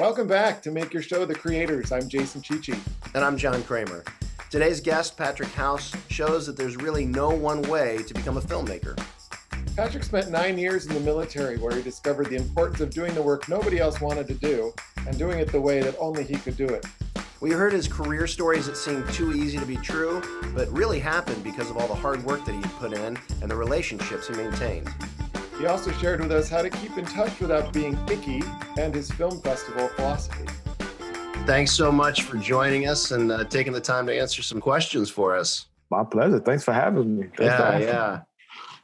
Welcome 0.00 0.28
back 0.28 0.62
to 0.62 0.70
Make 0.70 0.94
Your 0.94 1.02
Show 1.02 1.26
The 1.26 1.34
Creators. 1.34 1.92
I'm 1.92 2.08
Jason 2.08 2.40
Chichi. 2.40 2.72
And 3.14 3.22
I'm 3.22 3.36
John 3.36 3.62
Kramer. 3.64 4.02
Today's 4.48 4.80
guest, 4.80 5.14
Patrick 5.14 5.50
House, 5.50 5.92
shows 6.08 6.46
that 6.46 6.56
there's 6.56 6.78
really 6.78 7.04
no 7.04 7.28
one 7.28 7.60
way 7.60 7.98
to 8.04 8.14
become 8.14 8.38
a 8.38 8.40
filmmaker. 8.40 8.98
Patrick 9.76 10.02
spent 10.02 10.30
nine 10.30 10.56
years 10.56 10.86
in 10.86 10.94
the 10.94 11.00
military 11.00 11.58
where 11.58 11.76
he 11.76 11.82
discovered 11.82 12.30
the 12.30 12.36
importance 12.36 12.80
of 12.80 12.88
doing 12.88 13.12
the 13.14 13.20
work 13.20 13.46
nobody 13.46 13.78
else 13.78 14.00
wanted 14.00 14.26
to 14.28 14.34
do 14.34 14.72
and 15.06 15.18
doing 15.18 15.38
it 15.38 15.52
the 15.52 15.60
way 15.60 15.82
that 15.82 15.94
only 15.98 16.24
he 16.24 16.36
could 16.36 16.56
do 16.56 16.66
it. 16.66 16.86
We 17.42 17.50
heard 17.50 17.74
his 17.74 17.86
career 17.86 18.26
stories 18.26 18.64
that 18.68 18.78
seemed 18.78 19.06
too 19.10 19.34
easy 19.34 19.58
to 19.58 19.66
be 19.66 19.76
true, 19.76 20.22
but 20.54 20.70
really 20.72 20.98
happened 20.98 21.44
because 21.44 21.68
of 21.68 21.76
all 21.76 21.88
the 21.88 21.94
hard 21.94 22.24
work 22.24 22.42
that 22.46 22.54
he 22.54 22.62
put 22.78 22.94
in 22.94 23.18
and 23.42 23.50
the 23.50 23.56
relationships 23.56 24.28
he 24.28 24.34
maintained. 24.34 24.88
He 25.60 25.66
also 25.66 25.92
shared 25.92 26.22
with 26.22 26.32
us 26.32 26.48
how 26.48 26.62
to 26.62 26.70
keep 26.70 26.96
in 26.96 27.04
touch 27.04 27.38
without 27.38 27.70
being 27.70 27.98
icky 28.10 28.42
and 28.78 28.94
his 28.94 29.10
film 29.10 29.42
festival 29.42 29.88
philosophy. 29.88 30.46
Thanks 31.44 31.72
so 31.72 31.92
much 31.92 32.22
for 32.22 32.38
joining 32.38 32.88
us 32.88 33.10
and 33.10 33.30
uh, 33.30 33.44
taking 33.44 33.74
the 33.74 33.80
time 33.80 34.06
to 34.06 34.18
answer 34.18 34.40
some 34.40 34.58
questions 34.58 35.10
for 35.10 35.36
us. 35.36 35.66
My 35.90 36.02
pleasure. 36.02 36.40
Thanks 36.40 36.64
for 36.64 36.72
having 36.72 37.18
me. 37.18 37.26
Thanks 37.36 37.42
yeah, 37.42 37.78
yeah. 37.78 38.20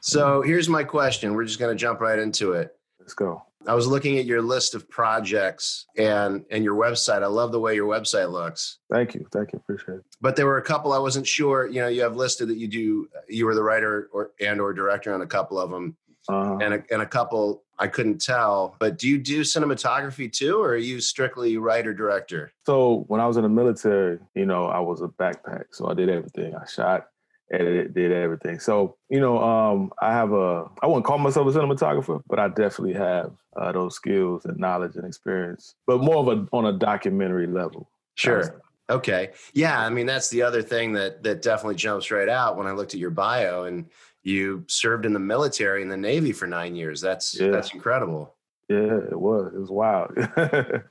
So 0.00 0.42
here's 0.42 0.68
my 0.68 0.84
question. 0.84 1.32
We're 1.32 1.46
just 1.46 1.58
going 1.58 1.74
to 1.74 1.80
jump 1.80 2.02
right 2.02 2.18
into 2.18 2.52
it. 2.52 2.76
Let's 3.00 3.14
go. 3.14 3.42
I 3.66 3.74
was 3.74 3.86
looking 3.86 4.18
at 4.18 4.26
your 4.26 4.42
list 4.42 4.74
of 4.74 4.86
projects 4.90 5.86
and 5.96 6.44
and 6.50 6.62
your 6.62 6.76
website. 6.76 7.22
I 7.22 7.26
love 7.26 7.52
the 7.52 7.58
way 7.58 7.74
your 7.74 7.88
website 7.88 8.30
looks. 8.30 8.80
Thank 8.92 9.14
you, 9.14 9.26
thank 9.32 9.52
you, 9.52 9.58
appreciate 9.58 9.96
it. 9.96 10.04
But 10.20 10.36
there 10.36 10.46
were 10.46 10.58
a 10.58 10.62
couple 10.62 10.92
I 10.92 10.98
wasn't 10.98 11.26
sure. 11.26 11.66
You 11.66 11.80
know, 11.80 11.88
you 11.88 12.02
have 12.02 12.16
listed 12.16 12.48
that 12.48 12.58
you 12.58 12.68
do. 12.68 13.08
You 13.28 13.46
were 13.46 13.54
the 13.54 13.62
writer 13.62 14.08
or 14.12 14.32
and 14.40 14.60
or 14.60 14.74
director 14.74 15.14
on 15.14 15.22
a 15.22 15.26
couple 15.26 15.58
of 15.58 15.70
them 15.70 15.96
uh, 16.28 16.56
and 16.58 16.74
a, 16.74 16.82
and 16.90 17.02
a 17.02 17.06
couple 17.06 17.62
I 17.78 17.88
couldn't 17.88 18.20
tell. 18.20 18.76
But 18.78 18.98
do 18.98 19.08
you 19.08 19.18
do 19.18 19.42
cinematography 19.42 20.32
too, 20.32 20.60
or 20.60 20.70
are 20.70 20.76
you 20.76 21.00
strictly 21.00 21.56
writer 21.58 21.92
director? 21.92 22.52
So 22.64 23.04
when 23.08 23.20
I 23.20 23.26
was 23.26 23.36
in 23.36 23.42
the 23.42 23.48
military, 23.48 24.18
you 24.34 24.46
know, 24.46 24.66
I 24.66 24.80
was 24.80 25.02
a 25.02 25.08
backpack, 25.08 25.66
so 25.72 25.88
I 25.88 25.94
did 25.94 26.08
everything. 26.08 26.54
I 26.54 26.66
shot, 26.66 27.08
edited, 27.52 27.94
did 27.94 28.12
everything. 28.12 28.58
So 28.60 28.96
you 29.08 29.20
know, 29.20 29.38
um, 29.42 29.92
I 30.00 30.12
have 30.12 30.32
a 30.32 30.70
I 30.82 30.86
wouldn't 30.86 31.04
call 31.04 31.18
myself 31.18 31.54
a 31.54 31.58
cinematographer, 31.58 32.22
but 32.26 32.38
I 32.38 32.48
definitely 32.48 32.94
have 32.94 33.32
uh, 33.56 33.72
those 33.72 33.94
skills 33.94 34.44
and 34.44 34.58
knowledge 34.58 34.96
and 34.96 35.04
experience, 35.04 35.74
but 35.86 36.00
more 36.00 36.16
of 36.16 36.28
a 36.28 36.46
on 36.52 36.66
a 36.66 36.72
documentary 36.72 37.46
level. 37.46 37.90
Sure. 38.14 38.62
Okay. 38.88 39.30
Yeah. 39.52 39.80
I 39.80 39.90
mean, 39.90 40.06
that's 40.06 40.28
the 40.28 40.42
other 40.42 40.62
thing 40.62 40.92
that 40.92 41.22
that 41.24 41.42
definitely 41.42 41.74
jumps 41.74 42.10
right 42.10 42.28
out 42.28 42.56
when 42.56 42.66
I 42.66 42.72
looked 42.72 42.94
at 42.94 43.00
your 43.00 43.10
bio 43.10 43.64
and 43.64 43.86
you 44.26 44.64
served 44.66 45.06
in 45.06 45.12
the 45.12 45.20
military 45.20 45.82
in 45.82 45.88
the 45.88 45.96
Navy 45.96 46.32
for 46.32 46.46
nine 46.46 46.74
years. 46.74 47.00
That's 47.00 47.38
yeah. 47.38 47.50
that's 47.50 47.72
incredible. 47.72 48.34
Yeah, 48.68 48.98
it 49.12 49.18
was. 49.18 49.52
It 49.54 49.60
was 49.60 49.70
wild. 49.70 50.10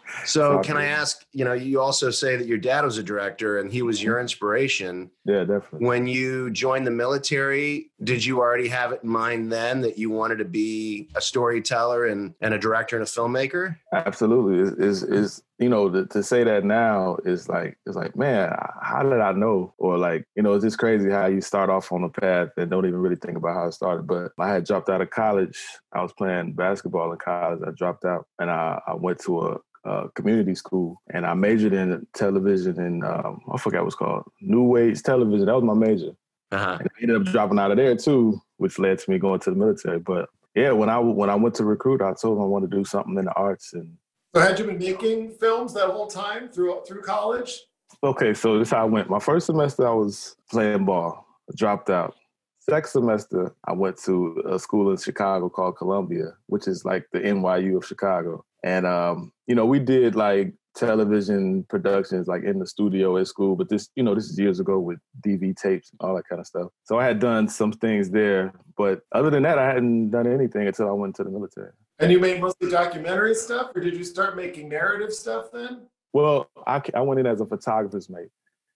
so, 0.25 0.59
can 0.59 0.77
I 0.77 0.85
ask? 0.85 1.25
You 1.33 1.43
know, 1.43 1.51
you 1.51 1.81
also 1.81 2.09
say 2.09 2.37
that 2.37 2.47
your 2.47 2.57
dad 2.57 2.85
was 2.85 2.97
a 2.97 3.03
director 3.03 3.59
and 3.59 3.69
he 3.69 3.81
was 3.81 4.01
your 4.01 4.15
mm-hmm. 4.15 4.21
inspiration. 4.21 5.11
Yeah, 5.25 5.43
definitely. 5.43 5.85
When 5.85 6.07
you 6.07 6.51
joined 6.51 6.87
the 6.87 6.91
military, 6.91 7.91
did 8.03 8.25
you 8.25 8.39
already 8.39 8.67
have 8.67 8.91
it 8.91 9.01
in 9.03 9.09
mind 9.09 9.51
then 9.51 9.81
that 9.81 9.97
you 9.97 10.09
wanted 10.09 10.37
to 10.39 10.45
be 10.45 11.07
a 11.15 11.21
storyteller 11.21 12.05
and, 12.05 12.33
and 12.41 12.53
a 12.53 12.59
director 12.59 12.97
and 12.97 13.03
a 13.03 13.09
filmmaker? 13.09 13.77
Absolutely. 13.93 14.85
Is 14.85 15.03
is 15.03 15.43
you 15.59 15.69
know 15.69 15.89
to, 15.89 16.05
to 16.07 16.21
say 16.21 16.43
that 16.43 16.65
now 16.65 17.17
is 17.23 17.47
like 17.47 17.77
it's 17.85 17.95
like 17.95 18.15
man, 18.15 18.53
how 18.81 19.03
did 19.03 19.21
I 19.21 19.31
know? 19.31 19.73
Or 19.77 19.97
like 19.97 20.25
you 20.35 20.43
know, 20.43 20.53
it's 20.53 20.65
just 20.65 20.77
crazy 20.77 21.09
how 21.09 21.27
you 21.27 21.41
start 21.41 21.69
off 21.69 21.91
on 21.91 22.03
a 22.03 22.09
path 22.09 22.49
and 22.57 22.69
don't 22.69 22.85
even 22.85 22.99
really 22.99 23.15
think 23.15 23.37
about 23.37 23.55
how 23.55 23.67
it 23.67 23.73
started. 23.73 24.07
But 24.07 24.33
I 24.37 24.49
had 24.49 24.65
dropped 24.65 24.89
out 24.89 25.01
of 25.01 25.09
college. 25.09 25.57
I 25.93 26.01
was 26.01 26.13
playing 26.13 26.53
basketball 26.53 27.11
in 27.13 27.17
college. 27.17 27.61
I 27.65 27.71
dropped 27.71 28.03
out 28.03 28.27
and 28.39 28.49
I, 28.49 28.81
I 28.87 28.93
went 28.93 29.19
to 29.19 29.41
a 29.41 29.57
uh, 29.85 30.07
community 30.15 30.55
school, 30.55 30.99
and 31.13 31.25
I 31.27 31.35
majored 31.35 31.73
in 31.73 32.07
television 32.15 32.79
and 32.79 33.03
um, 33.05 33.41
I 33.53 33.57
forgot 33.57 33.83
what's 33.83 33.95
called 33.95 34.23
New 34.41 34.77
Age 34.77 35.03
Television. 35.03 35.45
That 35.45 35.55
was 35.55 35.63
my 35.63 35.75
major. 35.75 36.11
Uh-huh. 36.55 36.77
And 36.79 36.87
I 36.87 37.01
ended 37.01 37.15
up 37.17 37.23
dropping 37.33 37.59
out 37.59 37.71
of 37.71 37.77
there 37.77 37.95
too, 37.95 38.41
which 38.57 38.79
led 38.79 38.99
to 38.99 39.11
me 39.11 39.19
going 39.19 39.39
to 39.41 39.49
the 39.49 39.55
military. 39.55 39.99
But 39.99 40.29
yeah, 40.55 40.71
when 40.71 40.89
I 40.89 40.97
when 40.99 41.29
I 41.29 41.35
went 41.35 41.55
to 41.55 41.65
recruit, 41.65 42.01
I 42.01 42.13
told 42.13 42.37
them 42.37 42.43
I 42.43 42.47
wanted 42.47 42.71
to 42.71 42.77
do 42.77 42.85
something 42.85 43.17
in 43.17 43.25
the 43.25 43.33
arts. 43.33 43.73
And 43.73 43.97
so, 44.33 44.41
had 44.41 44.57
you 44.57 44.65
been 44.65 44.77
making 44.77 45.31
films 45.31 45.73
that 45.73 45.89
whole 45.89 46.07
time 46.07 46.49
through 46.49 46.83
through 46.87 47.01
college? 47.01 47.61
Okay, 48.03 48.33
so 48.33 48.57
this 48.57 48.71
how 48.71 48.81
I 48.81 48.85
went. 48.85 49.09
My 49.09 49.19
first 49.19 49.47
semester, 49.47 49.87
I 49.87 49.93
was 49.93 50.37
playing 50.49 50.85
ball. 50.85 51.25
I 51.49 51.53
dropped 51.55 51.89
out. 51.89 52.15
Second 52.59 52.89
semester, 52.89 53.55
I 53.65 53.73
went 53.73 53.97
to 54.03 54.41
a 54.49 54.57
school 54.57 54.89
in 54.91 54.97
Chicago 54.97 55.49
called 55.49 55.77
Columbia, 55.77 56.33
which 56.47 56.67
is 56.67 56.83
like 56.83 57.05
the 57.11 57.19
NYU 57.19 57.77
of 57.77 57.85
Chicago. 57.85 58.43
And 58.63 58.85
um, 58.85 59.33
you 59.45 59.55
know, 59.55 59.65
we 59.65 59.79
did 59.79 60.15
like 60.15 60.53
television 60.75 61.63
productions 61.63 62.27
like 62.27 62.43
in 62.43 62.59
the 62.59 62.67
studio 62.67 63.17
at 63.17 63.27
school, 63.27 63.55
but 63.55 63.69
this, 63.69 63.89
you 63.95 64.03
know, 64.03 64.13
this 64.13 64.29
is 64.29 64.37
years 64.37 64.59
ago 64.59 64.79
with 64.79 64.99
DV 65.25 65.55
tapes 65.55 65.91
and 65.91 65.99
all 66.01 66.15
that 66.15 66.27
kind 66.27 66.39
of 66.39 66.47
stuff. 66.47 66.67
So 66.83 66.99
I 66.99 67.05
had 67.05 67.19
done 67.19 67.47
some 67.47 67.71
things 67.71 68.09
there, 68.09 68.53
but 68.77 69.01
other 69.13 69.29
than 69.29 69.43
that, 69.43 69.57
I 69.57 69.65
hadn't 69.65 70.11
done 70.11 70.27
anything 70.27 70.67
until 70.67 70.89
I 70.89 70.93
went 70.93 71.15
to 71.15 71.23
the 71.23 71.29
military. 71.29 71.71
And 71.99 72.11
you 72.11 72.19
made 72.19 72.41
mostly 72.41 72.69
documentary 72.69 73.35
stuff, 73.35 73.71
or 73.73 73.81
did 73.81 73.95
you 73.95 74.03
start 74.03 74.35
making 74.35 74.69
narrative 74.69 75.13
stuff 75.13 75.45
then? 75.53 75.87
Well, 76.11 76.49
I, 76.67 76.81
I 76.93 77.01
went 77.01 77.19
in 77.19 77.25
as 77.25 77.41
a 77.41 77.45
photographer's 77.45 78.09
mate 78.09 78.29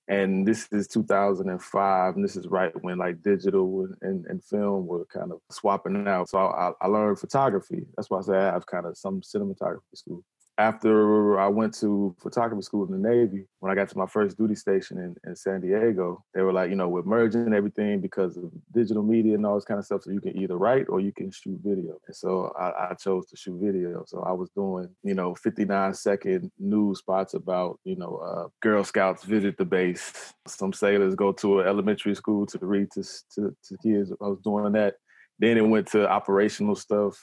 and 0.09 0.45
this 0.45 0.67
is 0.71 0.87
2005 0.87 2.15
and 2.15 2.23
this 2.23 2.35
is 2.35 2.47
right 2.47 2.71
when 2.81 2.97
like 2.97 3.21
digital 3.21 3.87
and, 4.01 4.25
and 4.25 4.43
film 4.43 4.87
were 4.87 5.05
kind 5.05 5.31
of 5.31 5.39
swapping 5.51 6.07
out 6.07 6.27
so 6.27 6.39
I, 6.39 6.71
I 6.81 6.87
learned 6.87 7.19
photography 7.19 7.85
that's 7.95 8.09
why 8.09 8.17
i 8.17 8.21
say 8.21 8.35
i 8.35 8.45
have 8.45 8.65
kind 8.65 8.87
of 8.87 8.97
some 8.97 9.21
cinematography 9.21 9.79
school 9.93 10.23
after 10.59 11.39
I 11.39 11.47
went 11.47 11.73
to 11.75 12.13
photography 12.19 12.61
school 12.63 12.85
in 12.85 13.01
the 13.01 13.09
Navy, 13.09 13.45
when 13.59 13.71
I 13.71 13.75
got 13.75 13.87
to 13.89 13.97
my 13.97 14.05
first 14.05 14.37
duty 14.37 14.55
station 14.55 14.97
in, 14.97 15.15
in 15.25 15.33
San 15.33 15.61
Diego, 15.61 16.21
they 16.33 16.41
were 16.41 16.51
like, 16.51 16.69
you 16.69 16.75
know, 16.75 16.89
we're 16.89 17.03
merging 17.03 17.53
everything 17.53 18.01
because 18.01 18.35
of 18.35 18.51
digital 18.73 19.01
media 19.01 19.35
and 19.35 19.45
all 19.45 19.55
this 19.55 19.63
kind 19.63 19.79
of 19.79 19.85
stuff. 19.85 20.03
So 20.03 20.11
you 20.11 20.19
can 20.19 20.37
either 20.37 20.57
write 20.57 20.87
or 20.89 20.99
you 20.99 21.13
can 21.13 21.31
shoot 21.31 21.57
video. 21.63 21.97
And 22.05 22.15
so 22.15 22.53
I, 22.59 22.91
I 22.91 22.93
chose 22.95 23.25
to 23.27 23.37
shoot 23.37 23.57
video. 23.57 24.03
So 24.05 24.21
I 24.23 24.33
was 24.33 24.49
doing, 24.49 24.89
you 25.01 25.13
know, 25.13 25.33
59 25.33 25.93
second 25.93 26.51
news 26.59 26.99
spots 26.99 27.35
about, 27.35 27.79
you 27.85 27.95
know, 27.95 28.17
uh, 28.17 28.49
Girl 28.61 28.83
Scouts 28.83 29.23
visit 29.23 29.57
the 29.57 29.65
base. 29.65 30.33
Some 30.45 30.73
sailors 30.73 31.15
go 31.15 31.31
to 31.31 31.61
an 31.61 31.67
elementary 31.67 32.15
school 32.15 32.45
to 32.47 32.59
read 32.61 32.91
to, 32.91 33.03
to, 33.35 33.55
to 33.63 33.77
kids. 33.81 34.11
I 34.21 34.27
was 34.27 34.41
doing 34.43 34.73
that. 34.73 34.95
Then 35.39 35.57
it 35.57 35.65
went 35.65 35.87
to 35.91 36.09
operational 36.09 36.75
stuff 36.75 37.17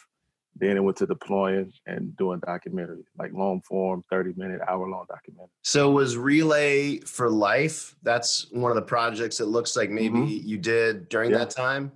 then 0.59 0.77
it 0.77 0.81
went 0.81 0.97
to 0.99 1.07
deploying 1.07 1.73
and 1.87 2.17
doing 2.17 2.41
documentary, 2.41 3.05
like 3.19 3.33
long 3.33 3.61
form, 3.63 4.03
30 4.11 4.35
minute, 4.37 4.61
hour 4.69 4.89
long 4.89 5.05
documentary. 5.09 5.51
So 5.63 5.91
was 5.91 6.17
Relay 6.17 6.99
for 7.01 7.29
Life? 7.29 7.95
That's 8.03 8.51
one 8.53 8.71
of 8.71 8.77
the 8.77 8.83
projects 8.83 9.41
it 9.41 9.47
looks 9.47 9.77
like 9.77 9.91
maybe 9.91 10.19
mm-hmm. 10.19 10.49
you 10.49 10.59
did 10.59 11.09
during 11.09 11.31
yeah. 11.31 11.39
that 11.39 11.51
time? 11.51 11.93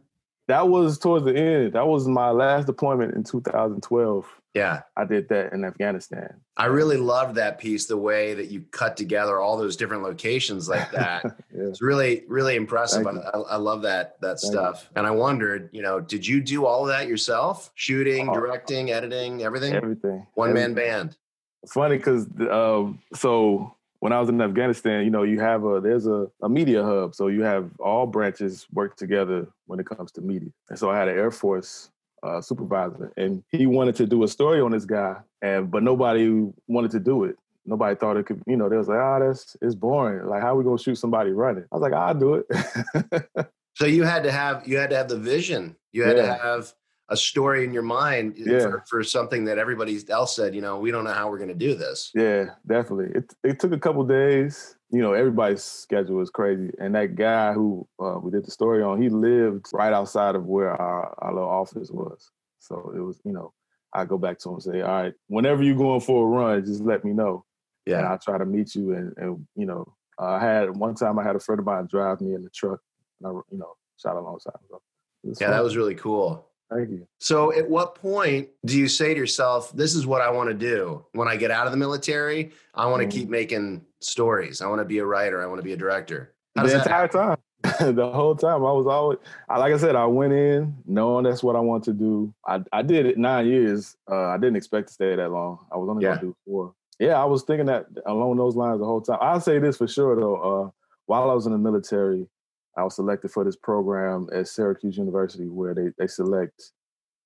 That 0.50 0.68
was 0.68 0.98
towards 0.98 1.24
the 1.26 1.36
end. 1.36 1.74
That 1.74 1.86
was 1.86 2.08
my 2.08 2.30
last 2.30 2.66
deployment 2.66 3.14
in 3.14 3.22
2012. 3.22 4.26
Yeah. 4.52 4.82
I 4.96 5.04
did 5.04 5.28
that 5.28 5.52
in 5.52 5.64
Afghanistan. 5.64 6.40
I 6.56 6.64
really 6.64 6.96
loved 6.96 7.36
that 7.36 7.58
piece, 7.58 7.86
the 7.86 7.96
way 7.96 8.34
that 8.34 8.50
you 8.50 8.62
cut 8.72 8.96
together 8.96 9.38
all 9.38 9.56
those 9.56 9.76
different 9.76 10.02
locations 10.02 10.68
like 10.68 10.90
that. 10.92 11.22
yeah. 11.54 11.68
It's 11.68 11.80
really, 11.80 12.24
really 12.26 12.56
impressive. 12.56 13.06
I, 13.06 13.12
I, 13.12 13.56
love 13.58 13.82
that 13.82 14.20
that 14.22 14.40
Thank 14.40 14.52
stuff. 14.52 14.88
You. 14.90 14.98
And 14.98 15.06
I 15.06 15.12
wondered, 15.12 15.70
you 15.70 15.82
know, 15.82 16.00
did 16.00 16.26
you 16.26 16.40
do 16.40 16.66
all 16.66 16.82
of 16.82 16.88
that 16.88 17.06
yourself? 17.06 17.70
Shooting, 17.76 18.28
oh, 18.28 18.34
directing, 18.34 18.90
editing, 18.90 19.44
everything? 19.44 19.72
Everything. 19.72 20.26
One 20.34 20.52
man 20.52 20.74
band. 20.74 21.16
It's 21.62 21.74
Funny 21.74 21.96
because 21.96 22.26
um, 22.50 22.98
so 23.14 23.76
when 24.00 24.12
I 24.12 24.18
was 24.18 24.28
in 24.28 24.40
Afghanistan, 24.40 25.04
you 25.04 25.10
know, 25.10 25.22
you 25.22 25.40
have 25.40 25.64
a 25.64 25.80
there's 25.80 26.06
a, 26.06 26.26
a 26.42 26.48
media 26.48 26.82
hub. 26.82 27.14
So 27.14 27.28
you 27.28 27.42
have 27.42 27.70
all 27.78 28.06
branches 28.06 28.66
work 28.72 28.96
together 28.96 29.46
when 29.66 29.78
it 29.78 29.86
comes 29.86 30.10
to 30.12 30.20
media. 30.20 30.50
And 30.68 30.78
so 30.78 30.90
I 30.90 30.98
had 30.98 31.08
an 31.08 31.16
Air 31.16 31.30
Force 31.30 31.90
uh, 32.22 32.40
supervisor, 32.40 33.12
and 33.16 33.42
he 33.50 33.66
wanted 33.66 33.94
to 33.96 34.06
do 34.06 34.24
a 34.24 34.28
story 34.28 34.60
on 34.60 34.72
this 34.72 34.84
guy, 34.84 35.16
and 35.42 35.70
but 35.70 35.82
nobody 35.82 36.50
wanted 36.66 36.90
to 36.92 37.00
do 37.00 37.24
it. 37.24 37.36
Nobody 37.66 37.94
thought 37.94 38.16
it 38.16 38.26
could, 38.26 38.42
you 38.46 38.56
know. 38.56 38.68
They 38.68 38.76
was 38.76 38.88
like, 38.88 38.98
"Ah, 38.98 39.16
oh, 39.16 39.26
that's 39.26 39.56
it's 39.60 39.74
boring. 39.74 40.26
Like, 40.26 40.42
how 40.42 40.54
are 40.54 40.56
we 40.56 40.64
gonna 40.64 40.78
shoot 40.78 40.96
somebody 40.96 41.30
running?" 41.30 41.64
I 41.70 41.76
was 41.76 41.82
like, 41.82 41.92
"I'll 41.92 42.14
do 42.14 42.34
it." 42.34 43.46
so 43.76 43.86
you 43.86 44.02
had 44.02 44.22
to 44.24 44.32
have 44.32 44.66
you 44.66 44.78
had 44.78 44.90
to 44.90 44.96
have 44.96 45.08
the 45.08 45.18
vision. 45.18 45.76
You 45.92 46.04
had 46.04 46.16
yeah. 46.16 46.26
to 46.26 46.34
have 46.34 46.72
a 47.10 47.16
story 47.16 47.64
in 47.64 47.72
your 47.72 47.82
mind 47.82 48.34
yeah. 48.36 48.60
for, 48.60 48.84
for, 48.88 49.04
something 49.04 49.44
that 49.44 49.58
everybody 49.58 49.98
else 50.08 50.36
said, 50.36 50.54
you 50.54 50.60
know, 50.60 50.78
we 50.78 50.92
don't 50.92 51.04
know 51.04 51.12
how 51.12 51.28
we're 51.28 51.38
going 51.38 51.48
to 51.48 51.54
do 51.54 51.74
this. 51.74 52.10
Yeah, 52.14 52.50
definitely. 52.66 53.10
It 53.14 53.34
it 53.42 53.60
took 53.60 53.72
a 53.72 53.78
couple 53.78 54.04
days. 54.04 54.76
You 54.90 55.02
know, 55.02 55.12
everybody's 55.12 55.62
schedule 55.62 56.16
was 56.16 56.30
crazy, 56.30 56.70
and 56.80 56.94
that 56.94 57.16
guy 57.16 57.52
who 57.52 57.86
uh, 58.02 58.18
we 58.22 58.30
did 58.30 58.44
the 58.44 58.50
story 58.50 58.82
on, 58.82 59.00
he 59.00 59.08
lived 59.08 59.66
right 59.72 59.92
outside 59.92 60.34
of 60.34 60.46
where 60.46 60.70
our, 60.70 61.14
our 61.18 61.34
little 61.34 61.48
office 61.48 61.90
was. 61.90 62.30
So 62.58 62.92
it 62.96 63.00
was, 63.00 63.20
you 63.24 63.32
know, 63.32 63.52
I 63.94 64.04
go 64.04 64.18
back 64.18 64.38
to 64.40 64.48
him 64.48 64.54
and 64.54 64.62
say, 64.62 64.80
all 64.80 65.02
right, 65.02 65.14
whenever 65.28 65.62
you're 65.62 65.76
going 65.76 66.00
for 66.00 66.26
a 66.26 66.28
run, 66.28 66.64
just 66.64 66.82
let 66.82 67.04
me 67.04 67.12
know. 67.12 67.44
Yeah, 67.86 67.98
and 67.98 68.08
I'll 68.08 68.18
try 68.18 68.38
to 68.38 68.44
meet 68.44 68.74
you. 68.74 68.94
And, 68.94 69.12
and 69.16 69.46
you 69.56 69.66
know, 69.66 69.94
I 70.18 70.40
had 70.40 70.76
one 70.76 70.94
time 70.94 71.18
I 71.18 71.24
had 71.24 71.36
a 71.36 71.40
friend 71.40 71.58
of 71.58 71.66
mine 71.66 71.88
drive 71.90 72.20
me 72.20 72.34
in 72.34 72.42
the 72.42 72.50
truck, 72.50 72.80
and 73.20 73.28
I, 73.28 73.40
you 73.50 73.58
know, 73.58 73.74
shot 73.96 74.16
alongside. 74.16 74.54
So 74.68 74.80
yeah, 75.22 75.34
fun. 75.34 75.50
that 75.50 75.64
was 75.64 75.76
really 75.76 75.94
cool. 75.94 76.49
Thank 76.72 76.90
you. 76.90 77.06
So, 77.18 77.52
at 77.52 77.68
what 77.68 77.96
point 77.96 78.48
do 78.64 78.78
you 78.78 78.86
say 78.86 79.12
to 79.12 79.18
yourself, 79.18 79.72
"This 79.72 79.94
is 79.94 80.06
what 80.06 80.20
I 80.20 80.30
want 80.30 80.50
to 80.50 80.54
do 80.54 81.04
when 81.12 81.26
I 81.26 81.36
get 81.36 81.50
out 81.50 81.66
of 81.66 81.72
the 81.72 81.78
military? 81.78 82.52
I 82.74 82.86
want 82.86 83.00
to 83.00 83.08
mm-hmm. 83.08 83.18
keep 83.18 83.28
making 83.28 83.84
stories. 84.00 84.62
I 84.62 84.68
want 84.68 84.80
to 84.80 84.84
be 84.84 84.98
a 84.98 85.04
writer. 85.04 85.42
I 85.42 85.46
want 85.46 85.58
to 85.58 85.64
be 85.64 85.72
a 85.72 85.76
director." 85.76 86.32
How 86.56 86.66
the 86.66 86.76
entire 86.76 87.08
time, 87.08 87.36
the 87.94 88.10
whole 88.12 88.34
time, 88.34 88.64
I 88.64 88.72
was 88.72 88.86
always, 88.86 89.18
like 89.48 89.72
I 89.72 89.76
said, 89.76 89.96
I 89.96 90.06
went 90.06 90.32
in 90.32 90.76
knowing 90.86 91.24
that's 91.24 91.42
what 91.42 91.56
I 91.56 91.60
want 91.60 91.84
to 91.84 91.92
do. 91.92 92.32
I, 92.46 92.60
I 92.72 92.82
did 92.82 93.06
it 93.06 93.18
nine 93.18 93.46
years. 93.46 93.96
Uh, 94.10 94.26
I 94.26 94.36
didn't 94.36 94.56
expect 94.56 94.88
to 94.88 94.94
stay 94.94 95.16
that 95.16 95.30
long. 95.30 95.66
I 95.72 95.76
was 95.76 95.88
only 95.88 96.04
yeah. 96.04 96.14
gonna 96.14 96.20
do 96.20 96.36
four. 96.44 96.74
Yeah, 96.98 97.20
I 97.20 97.24
was 97.24 97.42
thinking 97.42 97.66
that 97.66 97.86
along 98.06 98.36
those 98.36 98.56
lines 98.56 98.78
the 98.78 98.84
whole 98.84 99.00
time. 99.00 99.18
I'll 99.20 99.40
say 99.40 99.58
this 99.58 99.78
for 99.78 99.88
sure 99.88 100.14
though. 100.16 100.36
Uh, 100.36 100.70
while 101.06 101.30
I 101.30 101.34
was 101.34 101.46
in 101.46 101.52
the 101.52 101.58
military, 101.58 102.28
I 102.76 102.84
was 102.84 102.96
selected 102.96 103.30
for 103.30 103.44
this 103.44 103.56
program 103.56 104.28
at 104.32 104.48
Syracuse 104.48 104.96
University 104.96 105.48
where 105.48 105.74
they, 105.74 105.90
they 105.98 106.06
select, 106.06 106.72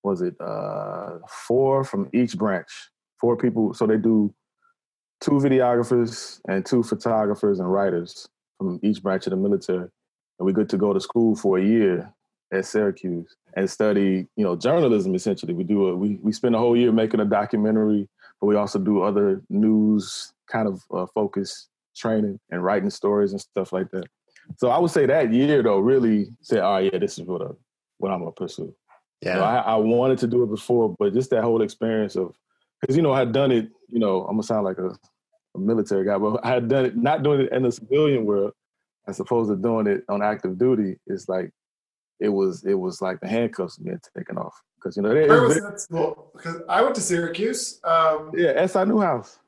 was 0.02 0.22
it 0.22 0.34
uh, 0.40 1.18
four 1.28 1.84
from 1.84 2.08
each 2.12 2.36
branch, 2.36 2.68
four 3.20 3.36
people. 3.36 3.74
So 3.74 3.86
they 3.86 3.98
do 3.98 4.34
two 5.20 5.32
videographers 5.32 6.40
and 6.48 6.64
two 6.64 6.82
photographers 6.82 7.60
and 7.60 7.72
writers 7.72 8.28
from 8.58 8.80
each 8.82 9.02
branch 9.02 9.26
of 9.26 9.30
the 9.30 9.36
military. 9.36 9.88
And 10.38 10.46
we 10.46 10.52
get 10.52 10.68
to 10.70 10.76
go 10.76 10.92
to 10.92 11.00
school 11.00 11.36
for 11.36 11.58
a 11.58 11.64
year 11.64 12.12
at 12.52 12.66
Syracuse 12.66 13.36
and 13.56 13.70
study, 13.70 14.26
you 14.36 14.44
know, 14.44 14.56
journalism 14.56 15.14
essentially. 15.14 15.54
We 15.54 15.64
do 15.64 15.88
a, 15.88 15.96
we, 15.96 16.18
we 16.22 16.32
spend 16.32 16.54
a 16.54 16.58
whole 16.58 16.76
year 16.76 16.92
making 16.92 17.20
a 17.20 17.24
documentary, 17.24 18.08
but 18.40 18.46
we 18.46 18.56
also 18.56 18.78
do 18.78 19.02
other 19.02 19.42
news 19.48 20.32
kind 20.50 20.68
of 20.68 20.82
uh, 20.92 21.06
focus 21.14 21.68
training 21.96 22.38
and 22.50 22.64
writing 22.64 22.90
stories 22.90 23.32
and 23.32 23.40
stuff 23.40 23.72
like 23.72 23.90
that. 23.92 24.04
So 24.56 24.70
I 24.70 24.78
would 24.78 24.90
say 24.90 25.06
that 25.06 25.32
year 25.32 25.62
though 25.62 25.78
really 25.78 26.28
said, 26.42 26.60
"Oh 26.62 26.78
yeah, 26.78 26.98
this 26.98 27.18
is 27.18 27.24
what 27.24 27.42
I, 27.42 27.46
what 27.98 28.12
I'm 28.12 28.20
gonna 28.20 28.32
pursue." 28.32 28.74
Yeah, 29.20 29.34
you 29.34 29.40
know, 29.40 29.44
I, 29.44 29.56
I, 29.56 29.76
wanted 29.76 30.18
to 30.18 30.26
do 30.26 30.42
it 30.42 30.50
before, 30.50 30.94
but 30.98 31.14
just 31.14 31.30
that 31.30 31.42
whole 31.42 31.62
experience 31.62 32.16
of 32.16 32.34
because 32.80 32.96
you 32.96 33.02
know 33.02 33.12
I 33.12 33.20
had 33.20 33.32
done 33.32 33.52
it. 33.52 33.70
You 33.88 33.98
know, 33.98 34.22
I'm 34.22 34.34
gonna 34.34 34.42
sound 34.42 34.64
like 34.64 34.78
a, 34.78 34.88
a 35.54 35.58
military 35.58 36.04
guy, 36.04 36.18
but 36.18 36.44
I 36.44 36.48
had 36.48 36.68
done 36.68 36.84
it 36.86 36.96
not 36.96 37.22
doing 37.22 37.42
it 37.42 37.52
in 37.52 37.62
the 37.62 37.72
civilian 37.72 38.24
world 38.24 38.52
as 39.06 39.20
opposed 39.20 39.50
to 39.50 39.56
doing 39.56 39.86
it 39.86 40.02
on 40.08 40.22
active 40.22 40.58
duty. 40.58 40.96
It's 41.06 41.28
like 41.28 41.50
it 42.20 42.28
was 42.28 42.64
it 42.64 42.74
was 42.74 43.00
like 43.00 43.20
the 43.20 43.28
handcuffs 43.28 43.78
being 43.78 44.00
taken 44.16 44.38
off 44.38 44.54
because 44.76 44.96
you 44.96 45.02
know 45.02 45.14
they, 45.14 45.26
where 45.26 45.42
was 45.42 45.60
that 45.60 45.80
school? 45.80 46.30
Because 46.34 46.62
I 46.68 46.82
went 46.82 46.94
to 46.96 47.00
Syracuse. 47.00 47.80
Um, 47.84 48.32
yeah, 48.36 48.64
SI 48.66 48.84
Newhouse. 48.84 49.38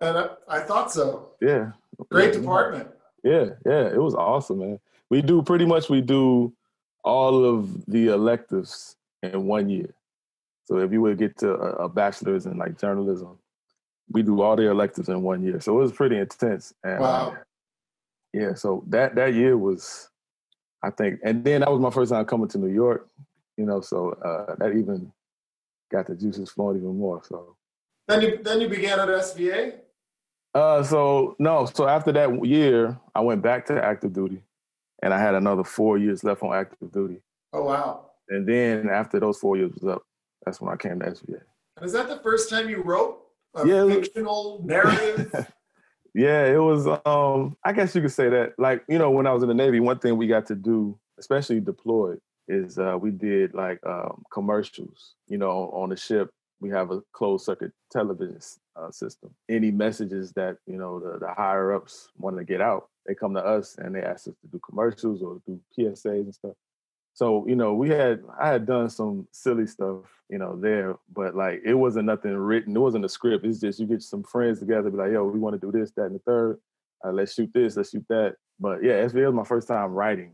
And 0.00 0.16
I, 0.16 0.28
I 0.48 0.60
thought 0.60 0.92
so. 0.92 1.32
Yeah. 1.40 1.72
Great 2.10 2.32
department. 2.32 2.88
Yeah, 3.28 3.50
yeah, 3.66 3.88
it 3.88 4.00
was 4.00 4.14
awesome, 4.14 4.60
man. 4.60 4.80
We 5.10 5.20
do 5.20 5.42
pretty 5.42 5.66
much 5.66 5.90
we 5.90 6.00
do 6.00 6.54
all 7.04 7.44
of 7.44 7.84
the 7.86 8.08
electives 8.08 8.96
in 9.22 9.46
one 9.46 9.68
year. 9.68 9.94
So 10.64 10.78
if 10.78 10.92
you 10.92 11.02
would 11.02 11.18
get 11.18 11.36
to 11.38 11.52
a, 11.52 11.84
a 11.84 11.88
bachelor's 11.88 12.46
in 12.46 12.56
like 12.56 12.78
journalism, 12.78 13.38
we 14.10 14.22
do 14.22 14.40
all 14.40 14.56
the 14.56 14.70
electives 14.70 15.08
in 15.08 15.22
one 15.22 15.42
year. 15.42 15.60
So 15.60 15.78
it 15.78 15.82
was 15.82 15.92
pretty 15.92 16.16
intense. 16.16 16.72
And, 16.82 17.00
wow. 17.00 17.36
yeah, 18.32 18.54
so 18.54 18.82
that 18.88 19.14
that 19.16 19.34
year 19.34 19.58
was, 19.58 20.08
I 20.82 20.90
think, 20.90 21.20
and 21.22 21.44
then 21.44 21.60
that 21.60 21.70
was 21.70 21.80
my 21.80 21.90
first 21.90 22.12
time 22.12 22.24
coming 22.24 22.48
to 22.48 22.58
New 22.58 22.72
York. 22.72 23.08
You 23.58 23.66
know, 23.66 23.80
so 23.80 24.12
uh, 24.24 24.54
that 24.58 24.74
even 24.76 25.12
got 25.90 26.06
the 26.06 26.14
juices 26.14 26.50
flowing 26.50 26.78
even 26.78 26.96
more. 26.96 27.22
So 27.24 27.56
then 28.06 28.22
you 28.22 28.38
then 28.42 28.60
you 28.62 28.68
began 28.68 29.00
at 29.00 29.08
SVA. 29.08 29.80
Uh, 30.58 30.82
so 30.82 31.36
no, 31.38 31.66
so 31.66 31.86
after 31.86 32.10
that 32.10 32.44
year, 32.44 32.98
I 33.14 33.20
went 33.20 33.42
back 33.42 33.66
to 33.66 33.80
active 33.80 34.12
duty, 34.12 34.42
and 35.04 35.14
I 35.14 35.20
had 35.20 35.36
another 35.36 35.62
four 35.62 35.98
years 35.98 36.24
left 36.24 36.42
on 36.42 36.52
active 36.52 36.90
duty. 36.90 37.20
Oh 37.52 37.62
wow! 37.62 38.10
And 38.28 38.44
then 38.44 38.88
after 38.88 39.20
those 39.20 39.38
four 39.38 39.56
years 39.56 39.72
was 39.74 39.84
up, 39.84 40.02
that's 40.44 40.60
when 40.60 40.72
I 40.72 40.76
came 40.76 40.98
to 40.98 41.06
SVA. 41.06 41.42
And 41.76 41.86
is 41.86 41.92
that 41.92 42.08
the 42.08 42.18
first 42.24 42.50
time 42.50 42.68
you 42.68 42.82
wrote 42.82 43.20
a 43.54 43.68
yeah, 43.68 43.86
fictional 43.86 44.60
narrative? 44.64 45.32
yeah, 46.14 46.46
it 46.46 46.60
was. 46.60 46.88
Um, 47.06 47.56
I 47.62 47.72
guess 47.72 47.94
you 47.94 48.02
could 48.02 48.10
say 48.10 48.28
that. 48.28 48.54
Like 48.58 48.82
you 48.88 48.98
know, 48.98 49.12
when 49.12 49.28
I 49.28 49.32
was 49.32 49.44
in 49.44 49.48
the 49.48 49.54
Navy, 49.54 49.78
one 49.78 50.00
thing 50.00 50.16
we 50.16 50.26
got 50.26 50.46
to 50.46 50.56
do, 50.56 50.98
especially 51.20 51.60
deployed, 51.60 52.18
is 52.48 52.80
uh, 52.80 52.98
we 53.00 53.12
did 53.12 53.54
like 53.54 53.78
um, 53.86 54.24
commercials. 54.32 55.14
You 55.28 55.38
know, 55.38 55.70
on 55.72 55.90
the 55.90 55.96
ship, 55.96 56.32
we 56.60 56.70
have 56.70 56.90
a 56.90 57.00
closed 57.12 57.44
circuit 57.44 57.70
television 57.92 58.40
uh, 58.78 58.90
system. 58.90 59.30
Any 59.48 59.70
messages 59.70 60.32
that 60.32 60.56
you 60.66 60.76
know 60.76 61.00
the, 61.00 61.18
the 61.18 61.32
higher 61.34 61.72
ups 61.72 62.08
want 62.18 62.36
to 62.38 62.44
get 62.44 62.60
out, 62.60 62.88
they 63.06 63.14
come 63.14 63.34
to 63.34 63.44
us 63.44 63.76
and 63.78 63.94
they 63.94 64.02
ask 64.02 64.28
us 64.28 64.34
to 64.40 64.48
do 64.50 64.60
commercials 64.60 65.22
or 65.22 65.40
do 65.46 65.60
PSAs 65.76 66.20
and 66.20 66.34
stuff. 66.34 66.54
So 67.14 67.46
you 67.48 67.56
know, 67.56 67.74
we 67.74 67.88
had 67.88 68.22
I 68.40 68.48
had 68.48 68.66
done 68.66 68.90
some 68.90 69.26
silly 69.32 69.66
stuff, 69.66 70.04
you 70.28 70.38
know, 70.38 70.58
there, 70.58 70.96
but 71.12 71.34
like 71.34 71.62
it 71.64 71.74
wasn't 71.74 72.06
nothing 72.06 72.34
written. 72.34 72.76
It 72.76 72.80
wasn't 72.80 73.04
a 73.04 73.08
script. 73.08 73.44
It's 73.44 73.60
just 73.60 73.80
you 73.80 73.86
get 73.86 74.02
some 74.02 74.22
friends 74.22 74.60
together, 74.60 74.90
be 74.90 74.98
like, 74.98 75.12
yo, 75.12 75.24
we 75.24 75.40
want 75.40 75.60
to 75.60 75.66
do 75.66 75.76
this, 75.76 75.90
that, 75.92 76.04
and 76.04 76.14
the 76.14 76.20
third. 76.20 76.58
Uh, 77.04 77.12
let's 77.12 77.34
shoot 77.34 77.50
this, 77.52 77.76
let's 77.76 77.90
shoot 77.90 78.04
that. 78.08 78.36
But 78.60 78.82
yeah, 78.82 79.04
SVA 79.04 79.26
was 79.26 79.34
my 79.34 79.44
first 79.44 79.68
time 79.68 79.92
writing. 79.92 80.32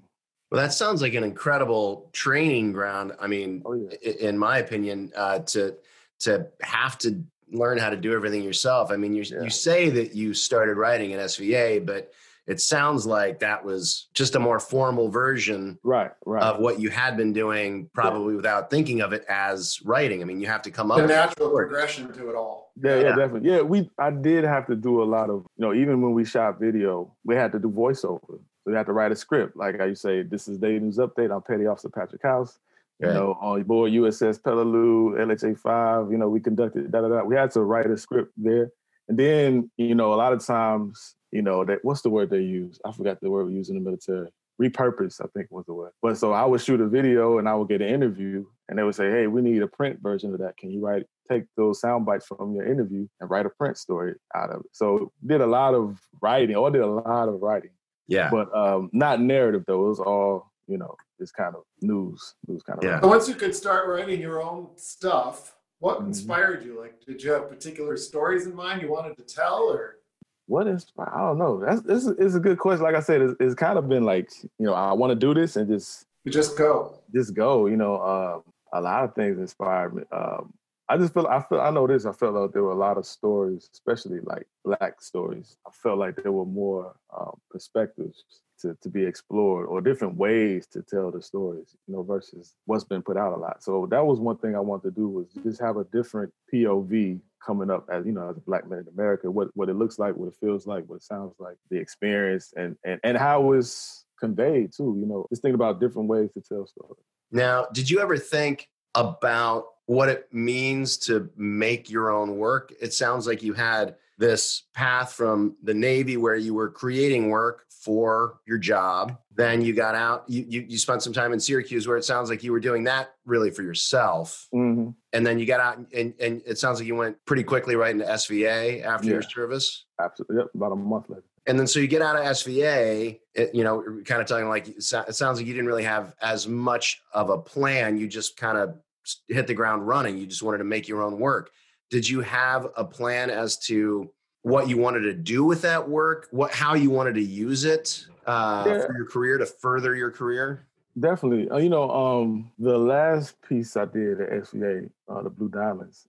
Well, 0.50 0.60
that 0.60 0.72
sounds 0.72 1.02
like 1.02 1.14
an 1.14 1.24
incredible 1.24 2.10
training 2.12 2.72
ground. 2.72 3.12
I 3.18 3.26
mean, 3.26 3.62
oh, 3.64 3.74
yeah. 3.74 4.12
in 4.20 4.38
my 4.38 4.58
opinion, 4.58 5.10
uh, 5.16 5.40
to 5.40 5.74
to 6.20 6.46
have 6.62 6.96
to 6.98 7.22
learn 7.52 7.78
how 7.78 7.90
to 7.90 7.96
do 7.96 8.14
everything 8.14 8.42
yourself. 8.42 8.90
I 8.90 8.96
mean, 8.96 9.14
you 9.14 9.22
yeah. 9.22 9.42
you 9.42 9.50
say 9.50 9.90
that 9.90 10.14
you 10.14 10.34
started 10.34 10.76
writing 10.76 11.12
at 11.12 11.20
SVA, 11.20 11.84
but 11.84 12.12
it 12.46 12.60
sounds 12.60 13.06
like 13.06 13.38
that 13.38 13.64
was 13.64 14.08
just 14.12 14.34
a 14.34 14.38
more 14.38 14.60
formal 14.60 15.08
version 15.08 15.78
right, 15.82 16.10
right. 16.26 16.42
of 16.42 16.60
what 16.60 16.78
you 16.78 16.90
had 16.90 17.16
been 17.16 17.32
doing, 17.32 17.88
probably 17.94 18.34
yeah. 18.34 18.36
without 18.36 18.70
thinking 18.70 19.00
of 19.00 19.12
it 19.14 19.24
as 19.28 19.80
writing. 19.82 20.20
I 20.20 20.24
mean, 20.24 20.40
you 20.40 20.46
have 20.46 20.62
to 20.62 20.70
come 20.70 20.90
up 20.90 20.98
the 20.98 21.06
natural 21.06 21.50
progression 21.50 22.12
to 22.12 22.28
it 22.28 22.36
all. 22.36 22.72
Yeah, 22.82 22.96
yeah, 22.96 23.02
yeah, 23.02 23.16
definitely. 23.16 23.50
Yeah, 23.50 23.60
we 23.62 23.90
I 23.98 24.10
did 24.10 24.44
have 24.44 24.66
to 24.66 24.76
do 24.76 25.02
a 25.02 25.04
lot 25.04 25.30
of, 25.30 25.46
you 25.56 25.64
know, 25.64 25.72
even 25.72 26.02
when 26.02 26.12
we 26.12 26.24
shot 26.24 26.60
video, 26.60 27.12
we 27.24 27.34
had 27.34 27.52
to 27.52 27.58
do 27.58 27.70
voiceover. 27.70 28.20
So 28.28 28.70
we 28.70 28.74
had 28.74 28.86
to 28.86 28.92
write 28.92 29.12
a 29.12 29.16
script. 29.16 29.56
Like 29.56 29.80
I 29.80 29.94
say, 29.94 30.22
this 30.22 30.48
is 30.48 30.58
Day 30.58 30.78
News 30.78 30.98
Update. 30.98 31.34
I'm 31.34 31.42
Petty 31.42 31.66
Officer 31.66 31.88
Patrick 31.88 32.22
House. 32.22 32.58
You 33.00 33.08
know, 33.08 33.38
on 33.40 33.62
board 33.64 33.92
USS 33.92 34.40
Peleliu, 34.40 35.18
LHA 35.18 35.58
five. 35.58 36.10
You 36.10 36.18
know, 36.18 36.28
we 36.28 36.40
conducted 36.40 36.90
da 36.92 37.00
da 37.00 37.08
da. 37.08 37.24
We 37.24 37.34
had 37.34 37.50
to 37.52 37.62
write 37.62 37.90
a 37.90 37.96
script 37.96 38.32
there, 38.36 38.70
and 39.08 39.18
then 39.18 39.70
you 39.76 39.94
know, 39.94 40.14
a 40.14 40.16
lot 40.16 40.32
of 40.32 40.44
times, 40.44 41.16
you 41.32 41.42
know, 41.42 41.64
that 41.64 41.80
what's 41.82 42.02
the 42.02 42.10
word 42.10 42.30
they 42.30 42.40
use? 42.40 42.78
I 42.84 42.92
forgot 42.92 43.20
the 43.20 43.30
word 43.30 43.46
we 43.46 43.54
use 43.54 43.68
in 43.68 43.76
the 43.76 43.82
military. 43.82 44.28
Repurpose, 44.62 45.20
I 45.20 45.26
think 45.34 45.48
was 45.50 45.66
the 45.66 45.74
word. 45.74 45.90
But 46.00 46.16
so 46.16 46.32
I 46.32 46.44
would 46.44 46.60
shoot 46.60 46.80
a 46.80 46.86
video 46.86 47.38
and 47.38 47.48
I 47.48 47.54
would 47.56 47.68
get 47.68 47.82
an 47.82 47.88
interview, 47.88 48.46
and 48.68 48.78
they 48.78 48.84
would 48.84 48.94
say, 48.94 49.10
"Hey, 49.10 49.26
we 49.26 49.42
need 49.42 49.62
a 49.62 49.66
print 49.66 49.98
version 50.00 50.32
of 50.32 50.38
that. 50.40 50.56
Can 50.56 50.70
you 50.70 50.80
write 50.80 51.04
take 51.28 51.44
those 51.56 51.80
sound 51.80 52.06
bites 52.06 52.26
from 52.26 52.54
your 52.54 52.66
interview 52.66 53.08
and 53.20 53.28
write 53.28 53.46
a 53.46 53.50
print 53.50 53.76
story 53.76 54.14
out 54.36 54.50
of 54.50 54.60
it?" 54.60 54.70
So 54.70 55.12
did 55.26 55.40
a 55.40 55.46
lot 55.46 55.74
of 55.74 55.98
writing, 56.22 56.54
or 56.54 56.70
did 56.70 56.82
a 56.82 56.86
lot 56.86 57.28
of 57.28 57.42
writing. 57.42 57.70
Yeah. 58.06 58.30
But 58.30 58.54
um, 58.56 58.90
not 58.92 59.20
narrative 59.20 59.64
though. 59.66 59.86
It 59.86 59.88
was 59.88 60.00
all 60.00 60.52
you 60.66 60.78
know 60.78 60.94
this 61.18 61.30
kind 61.30 61.54
of 61.54 61.62
news, 61.80 62.34
news 62.46 62.62
kind 62.62 62.78
of. 62.78 62.84
Yeah. 62.84 63.00
So 63.00 63.08
once 63.08 63.28
you 63.28 63.34
could 63.34 63.54
start 63.54 63.88
writing 63.88 64.20
your 64.20 64.42
own 64.42 64.68
stuff, 64.76 65.56
what 65.78 65.98
mm-hmm. 65.98 66.08
inspired 66.08 66.64
you? 66.64 66.80
Like, 66.80 67.00
did 67.06 67.22
you 67.22 67.32
have 67.32 67.48
particular 67.48 67.96
stories 67.96 68.46
in 68.46 68.54
mind 68.54 68.82
you 68.82 68.90
wanted 68.90 69.16
to 69.16 69.22
tell, 69.22 69.62
or? 69.70 69.98
what 70.46 70.66
is? 70.66 70.86
I 70.98 71.18
don't 71.18 71.38
know. 71.38 71.60
That's 71.64 71.82
this 71.82 72.06
is 72.06 72.34
a 72.34 72.40
good 72.40 72.58
question. 72.58 72.84
Like 72.84 72.94
I 72.94 73.00
said, 73.00 73.22
it's, 73.22 73.34
it's 73.40 73.54
kind 73.54 73.78
of 73.78 73.88
been 73.88 74.04
like 74.04 74.30
you 74.58 74.66
know 74.66 74.74
I 74.74 74.92
want 74.92 75.10
to 75.10 75.14
do 75.14 75.34
this 75.34 75.56
and 75.56 75.68
just 75.68 76.06
you 76.24 76.32
just 76.32 76.56
go, 76.56 77.00
just 77.14 77.34
go. 77.34 77.66
You 77.66 77.76
know, 77.76 77.96
uh, 77.96 78.40
a 78.72 78.80
lot 78.80 79.04
of 79.04 79.14
things 79.14 79.38
inspired 79.38 79.94
me. 79.94 80.02
Um, 80.12 80.52
I 80.88 80.98
just 80.98 81.14
feel 81.14 81.26
I 81.26 81.42
feel 81.42 81.60
I 81.60 81.70
know 81.70 81.86
this. 81.86 82.04
I 82.04 82.12
felt 82.12 82.34
like 82.34 82.52
there 82.52 82.62
were 82.62 82.72
a 82.72 82.76
lot 82.76 82.98
of 82.98 83.06
stories, 83.06 83.68
especially 83.72 84.20
like 84.20 84.46
black 84.64 85.00
stories. 85.00 85.56
I 85.66 85.70
felt 85.70 85.98
like 85.98 86.16
there 86.16 86.32
were 86.32 86.44
more 86.44 86.94
um, 87.16 87.40
perspectives 87.50 88.24
to, 88.60 88.76
to 88.80 88.88
be 88.88 89.04
explored 89.04 89.66
or 89.66 89.80
different 89.80 90.16
ways 90.16 90.66
to 90.68 90.82
tell 90.82 91.10
the 91.10 91.22
stories, 91.22 91.76
you 91.86 91.94
know, 91.94 92.02
versus 92.02 92.54
what's 92.66 92.84
been 92.84 93.02
put 93.02 93.16
out 93.16 93.32
a 93.32 93.36
lot. 93.36 93.62
So 93.62 93.86
that 93.90 94.04
was 94.04 94.20
one 94.20 94.36
thing 94.38 94.54
I 94.54 94.60
wanted 94.60 94.84
to 94.84 94.90
do 94.90 95.08
was 95.08 95.26
just 95.42 95.60
have 95.60 95.76
a 95.76 95.84
different 95.84 96.32
POV 96.52 97.20
coming 97.44 97.70
up 97.70 97.86
as, 97.92 98.06
you 98.06 98.12
know, 98.12 98.28
as 98.30 98.36
a 98.36 98.40
black 98.40 98.68
man 98.68 98.80
in 98.80 98.88
America, 98.88 99.30
what, 99.30 99.48
what 99.54 99.68
it 99.68 99.74
looks 99.74 99.98
like, 99.98 100.16
what 100.16 100.28
it 100.28 100.36
feels 100.40 100.66
like, 100.66 100.84
what 100.86 100.96
it 100.96 101.02
sounds 101.02 101.34
like, 101.38 101.56
the 101.70 101.76
experience 101.76 102.52
and, 102.56 102.76
and, 102.84 103.00
and 103.04 103.18
how 103.18 103.52
it's 103.52 104.06
conveyed 104.18 104.72
too, 104.74 104.96
you 104.98 105.06
know, 105.06 105.26
just 105.30 105.42
thinking 105.42 105.54
about 105.54 105.80
different 105.80 106.08
ways 106.08 106.30
to 106.32 106.40
tell 106.40 106.66
stories. 106.66 107.04
Now, 107.30 107.66
did 107.72 107.90
you 107.90 108.00
ever 108.00 108.16
think 108.16 108.68
about 108.94 109.66
what 109.86 110.08
it 110.08 110.32
means 110.32 110.96
to 110.98 111.30
make 111.36 111.90
your 111.90 112.10
own 112.10 112.36
work? 112.38 112.72
It 112.80 112.92
sounds 112.92 113.26
like 113.26 113.42
you 113.42 113.52
had 113.52 113.96
this 114.18 114.62
path 114.74 115.12
from 115.12 115.56
the 115.62 115.74
Navy 115.74 116.16
where 116.16 116.36
you 116.36 116.54
were 116.54 116.70
creating 116.70 117.28
work 117.30 117.64
for 117.84 118.40
your 118.46 118.56
job. 118.56 119.18
Then 119.34 119.60
you 119.60 119.74
got 119.74 119.94
out, 119.94 120.24
you, 120.26 120.44
you, 120.48 120.66
you, 120.68 120.78
spent 120.78 121.02
some 121.02 121.12
time 121.12 121.32
in 121.32 121.40
Syracuse 121.40 121.86
where 121.86 121.98
it 121.98 122.04
sounds 122.04 122.30
like 122.30 122.42
you 122.42 122.50
were 122.50 122.60
doing 122.60 122.84
that 122.84 123.14
really 123.26 123.50
for 123.50 123.62
yourself. 123.62 124.48
Mm-hmm. 124.54 124.90
And 125.12 125.26
then 125.26 125.38
you 125.38 125.44
got 125.44 125.60
out 125.60 125.78
and, 125.92 126.14
and 126.18 126.40
it 126.46 126.58
sounds 126.58 126.78
like 126.78 126.86
you 126.86 126.94
went 126.94 127.16
pretty 127.26 127.44
quickly 127.44 127.76
right 127.76 127.90
into 127.90 128.06
SVA 128.06 128.82
after 128.84 129.08
yeah. 129.08 129.14
your 129.14 129.22
service. 129.22 129.84
Absolutely. 130.00 130.36
Yep. 130.38 130.46
About 130.54 130.72
a 130.72 130.76
month 130.76 131.10
later. 131.10 131.24
And 131.46 131.58
then 131.58 131.66
so 131.66 131.78
you 131.78 131.86
get 131.86 132.00
out 132.00 132.16
of 132.16 132.22
SVA, 132.22 133.20
it, 133.34 133.54
you 133.54 133.64
know, 133.64 133.82
kind 134.06 134.22
of 134.22 134.26
telling 134.26 134.48
like, 134.48 134.68
it 134.68 134.82
sounds 134.82 135.38
like 135.38 135.46
you 135.46 135.52
didn't 135.52 135.66
really 135.66 135.84
have 135.84 136.14
as 136.22 136.48
much 136.48 137.02
of 137.12 137.28
a 137.28 137.36
plan. 137.36 137.98
You 137.98 138.08
just 138.08 138.38
kind 138.38 138.56
of 138.56 138.78
hit 139.28 139.46
the 139.46 139.54
ground 139.54 139.86
running. 139.86 140.18
You 140.18 140.26
just 140.26 140.42
wanted 140.42 140.58
to 140.58 140.64
make 140.64 140.88
your 140.88 141.02
own 141.02 141.18
work. 141.18 141.50
Did 141.90 142.08
you 142.08 142.20
have 142.22 142.68
a 142.76 142.84
plan 142.84 143.30
as 143.30 143.58
to 143.66 144.10
what 144.42 144.68
you 144.68 144.76
wanted 144.76 145.00
to 145.00 145.14
do 145.14 145.42
with 145.42 145.62
that 145.62 145.88
work, 145.88 146.28
what 146.30 146.52
how 146.52 146.74
you 146.74 146.90
wanted 146.90 147.14
to 147.14 147.22
use 147.22 147.64
it 147.64 148.06
uh, 148.26 148.64
yeah. 148.66 148.86
for 148.86 148.94
your 148.94 149.06
career 149.06 149.38
to 149.38 149.46
further 149.46 149.94
your 149.94 150.10
career? 150.10 150.66
Definitely. 151.00 151.48
Uh, 151.50 151.56
you 151.56 151.70
know, 151.70 151.90
um, 151.90 152.52
the 152.58 152.76
last 152.76 153.40
piece 153.48 153.76
I 153.76 153.86
did 153.86 154.20
at 154.20 154.30
SVA, 154.30 154.90
uh, 155.08 155.22
the 155.22 155.30
Blue 155.30 155.48
Diamonds, 155.48 156.06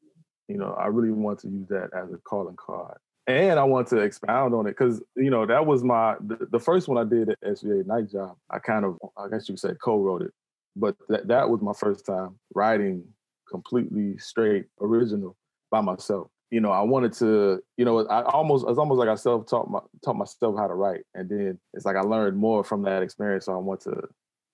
you 0.47 0.57
know, 0.57 0.73
I 0.73 0.87
really 0.87 1.11
want 1.11 1.39
to 1.39 1.49
use 1.49 1.67
that 1.69 1.89
as 1.93 2.11
a 2.11 2.17
calling 2.17 2.57
card. 2.57 2.97
And 3.27 3.57
I 3.57 3.63
want 3.63 3.87
to 3.87 3.97
expound 3.97 4.53
on 4.53 4.67
it 4.67 4.77
because, 4.77 5.01
you 5.15 5.31
know, 5.31 5.47
that 5.47 5.65
was 5.65 5.83
my, 5.83 6.15
the, 6.19 6.47
the, 6.51 6.59
first 6.59 6.87
one 6.87 6.99
I 6.99 7.09
did 7.09 7.29
at 7.29 7.41
SVA 7.41 7.87
Night 7.87 8.11
Job. 8.11 8.35
I 8.51 8.59
kind 8.59 8.85
of, 8.85 8.99
I 9.17 9.29
guess 9.29 9.49
you 9.49 9.53
could 9.53 9.59
say 9.61 9.73
co-wrote 9.83 10.21
it. 10.21 10.31
But 10.75 10.95
that, 11.09 11.27
that 11.27 11.49
was 11.49 11.61
my 11.61 11.73
first 11.73 12.05
time 12.05 12.35
writing 12.53 13.03
completely 13.49 14.17
straight 14.17 14.65
original 14.81 15.35
by 15.71 15.81
myself. 15.81 16.27
You 16.51 16.61
know, 16.61 16.71
I 16.71 16.81
wanted 16.81 17.13
to, 17.13 17.59
you 17.77 17.85
know, 17.85 18.05
I 18.07 18.23
almost, 18.23 18.65
it's 18.67 18.77
almost 18.77 18.99
like 18.99 19.09
I 19.09 19.15
self-taught 19.15 19.69
my, 19.69 19.79
taught 20.03 20.15
myself 20.15 20.55
how 20.57 20.67
to 20.67 20.73
write. 20.75 21.01
And 21.13 21.29
then 21.29 21.59
it's 21.73 21.85
like 21.85 21.95
I 21.95 22.01
learned 22.01 22.37
more 22.37 22.63
from 22.63 22.83
that 22.83 23.01
experience. 23.01 23.45
So 23.45 23.53
I 23.53 23.57
want 23.57 23.81
to 23.81 24.01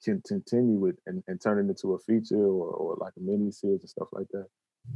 continue 0.03 0.87
it 0.87 0.97
and, 1.05 1.23
and 1.27 1.39
turn 1.39 1.57
it 1.57 1.69
into 1.69 1.93
a 1.93 1.99
feature 1.99 2.37
or, 2.37 2.69
or 2.71 2.97
like 2.99 3.13
a 3.17 3.21
mini 3.21 3.51
series 3.51 3.81
and 3.81 3.89
stuff 3.89 4.07
like 4.13 4.27
that. 4.31 4.47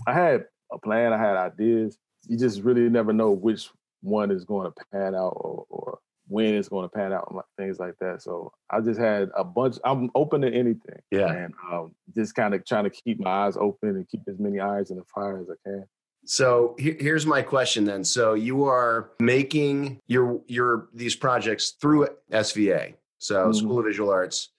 I 0.07 0.13
had 0.13 0.45
a 0.71 0.79
plan, 0.79 1.13
I 1.13 1.17
had 1.17 1.35
ideas. 1.35 1.97
You 2.27 2.37
just 2.37 2.61
really 2.61 2.89
never 2.89 3.13
know 3.13 3.31
which 3.31 3.69
one 4.01 4.31
is 4.31 4.45
going 4.45 4.71
to 4.71 4.85
pan 4.91 5.15
out 5.15 5.33
or, 5.35 5.65
or 5.69 5.99
when 6.27 6.55
it's 6.55 6.69
going 6.69 6.87
to 6.87 6.89
pan 6.89 7.13
out 7.13 7.27
and 7.29 7.39
things 7.57 7.79
like 7.79 7.95
that. 7.99 8.21
So 8.21 8.51
I 8.69 8.81
just 8.81 8.99
had 8.99 9.29
a 9.35 9.43
bunch. 9.43 9.77
I'm 9.83 10.09
open 10.15 10.41
to 10.41 10.47
anything. 10.47 10.99
Yeah, 11.11 11.31
and 11.31 11.53
um, 11.71 11.93
just 12.15 12.35
kind 12.35 12.53
of 12.53 12.65
trying 12.65 12.85
to 12.85 12.89
keep 12.89 13.19
my 13.19 13.29
eyes 13.29 13.57
open 13.57 13.89
and 13.89 14.07
keep 14.07 14.21
as 14.27 14.39
many 14.39 14.59
eyes 14.59 14.91
in 14.91 14.97
the 14.97 15.03
fire 15.03 15.39
as 15.39 15.47
I 15.49 15.55
can. 15.63 15.85
So 16.25 16.75
here's 16.79 17.27
my 17.27 17.43
question 17.43 17.85
then. 17.85 18.03
So 18.03 18.33
you 18.33 18.65
are 18.65 19.11
making 19.19 19.99
your 20.07 20.41
your 20.47 20.89
these 20.93 21.15
projects 21.15 21.71
through 21.79 22.07
SVA, 22.31 22.95
so 23.19 23.35
mm-hmm. 23.35 23.53
School 23.53 23.79
of 23.79 23.85
Visual 23.85 24.09
Arts, 24.09 24.49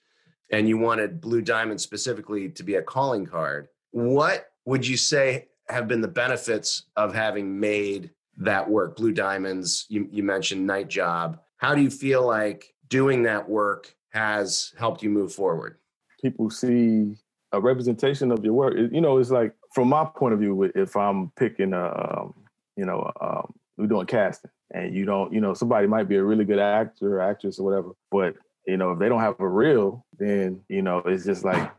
and 0.52 0.68
you 0.68 0.78
wanted 0.78 1.20
Blue 1.20 1.42
Diamond 1.42 1.80
specifically 1.80 2.48
to 2.50 2.62
be 2.62 2.76
a 2.76 2.82
calling 2.82 3.26
card. 3.26 3.68
What 3.90 4.46
would 4.64 4.86
you 4.86 4.96
say 4.96 5.48
have 5.68 5.88
been 5.88 6.00
the 6.00 6.08
benefits 6.08 6.84
of 6.96 7.14
having 7.14 7.58
made 7.58 8.10
that 8.38 8.68
work? 8.68 8.96
Blue 8.96 9.12
Diamonds, 9.12 9.86
you, 9.88 10.08
you 10.10 10.22
mentioned 10.22 10.66
Night 10.66 10.88
Job. 10.88 11.40
How 11.58 11.74
do 11.74 11.80
you 11.80 11.90
feel 11.90 12.26
like 12.26 12.74
doing 12.88 13.22
that 13.24 13.48
work 13.48 13.94
has 14.10 14.72
helped 14.78 15.02
you 15.02 15.10
move 15.10 15.32
forward? 15.32 15.78
People 16.20 16.50
see 16.50 17.16
a 17.52 17.60
representation 17.60 18.30
of 18.30 18.44
your 18.44 18.54
work. 18.54 18.74
You 18.76 19.00
know, 19.00 19.18
it's 19.18 19.30
like 19.30 19.52
from 19.74 19.88
my 19.88 20.04
point 20.04 20.34
of 20.34 20.40
view, 20.40 20.70
if 20.74 20.96
I'm 20.96 21.30
picking 21.36 21.72
a, 21.72 22.18
um, 22.18 22.34
you 22.76 22.84
know, 22.84 23.10
um, 23.20 23.54
we're 23.76 23.86
doing 23.86 24.06
casting, 24.06 24.50
and 24.72 24.94
you 24.94 25.04
don't, 25.04 25.32
you 25.32 25.40
know, 25.40 25.54
somebody 25.54 25.86
might 25.86 26.08
be 26.08 26.16
a 26.16 26.24
really 26.24 26.44
good 26.44 26.58
actor 26.58 27.16
or 27.16 27.20
actress 27.20 27.58
or 27.58 27.64
whatever, 27.64 27.90
but 28.10 28.34
you 28.66 28.76
know, 28.76 28.92
if 28.92 28.98
they 28.98 29.08
don't 29.08 29.20
have 29.20 29.38
a 29.38 29.48
reel, 29.48 30.04
then 30.18 30.60
you 30.68 30.82
know, 30.82 30.98
it's 30.98 31.24
just 31.24 31.44
like 31.44 31.70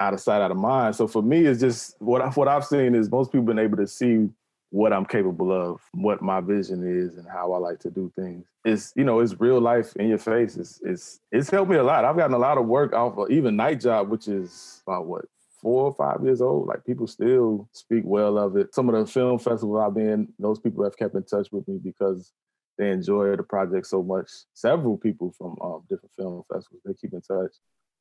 out 0.00 0.14
of 0.14 0.20
sight, 0.20 0.40
out 0.40 0.50
of 0.50 0.56
mind. 0.56 0.94
So 0.94 1.08
for 1.08 1.22
me, 1.22 1.46
it's 1.46 1.60
just 1.60 1.96
what 2.00 2.22
I, 2.22 2.28
what 2.30 2.48
I've 2.48 2.64
seen 2.64 2.94
is 2.94 3.10
most 3.10 3.32
people 3.32 3.46
been 3.46 3.58
able 3.58 3.76
to 3.78 3.86
see 3.86 4.28
what 4.70 4.92
I'm 4.92 5.06
capable 5.06 5.52
of, 5.52 5.80
what 5.92 6.20
my 6.20 6.40
vision 6.40 6.86
is, 6.86 7.16
and 7.16 7.26
how 7.26 7.52
I 7.52 7.58
like 7.58 7.80
to 7.80 7.90
do 7.90 8.12
things. 8.16 8.46
It's 8.64 8.92
you 8.96 9.04
know, 9.04 9.20
it's 9.20 9.40
real 9.40 9.60
life 9.60 9.96
in 9.96 10.08
your 10.08 10.18
face. 10.18 10.56
It's 10.56 10.80
it's 10.84 11.20
it's 11.32 11.50
helped 11.50 11.70
me 11.70 11.76
a 11.76 11.82
lot. 11.82 12.04
I've 12.04 12.16
gotten 12.16 12.34
a 12.34 12.38
lot 12.38 12.58
of 12.58 12.66
work 12.66 12.92
off 12.92 13.16
of 13.18 13.30
even 13.30 13.56
Night 13.56 13.80
Job, 13.80 14.10
which 14.10 14.28
is 14.28 14.82
about 14.86 15.06
what 15.06 15.24
four 15.60 15.84
or 15.84 15.94
five 15.94 16.24
years 16.24 16.40
old. 16.40 16.68
Like 16.68 16.84
people 16.84 17.06
still 17.06 17.68
speak 17.72 18.02
well 18.04 18.38
of 18.38 18.56
it. 18.56 18.74
Some 18.74 18.88
of 18.88 18.94
the 18.94 19.10
film 19.10 19.38
festivals 19.38 19.80
I've 19.80 19.94
been, 19.94 20.28
those 20.38 20.60
people 20.60 20.84
have 20.84 20.96
kept 20.96 21.14
in 21.14 21.24
touch 21.24 21.48
with 21.50 21.66
me 21.66 21.78
because 21.82 22.32
they 22.76 22.90
enjoy 22.90 23.34
the 23.36 23.42
project 23.42 23.86
so 23.86 24.02
much. 24.02 24.30
Several 24.54 24.96
people 24.96 25.34
from 25.36 25.56
um, 25.60 25.82
different 25.88 26.12
film 26.16 26.42
festivals 26.52 26.82
they 26.84 26.94
keep 26.94 27.12
in 27.12 27.20
touch. 27.22 27.52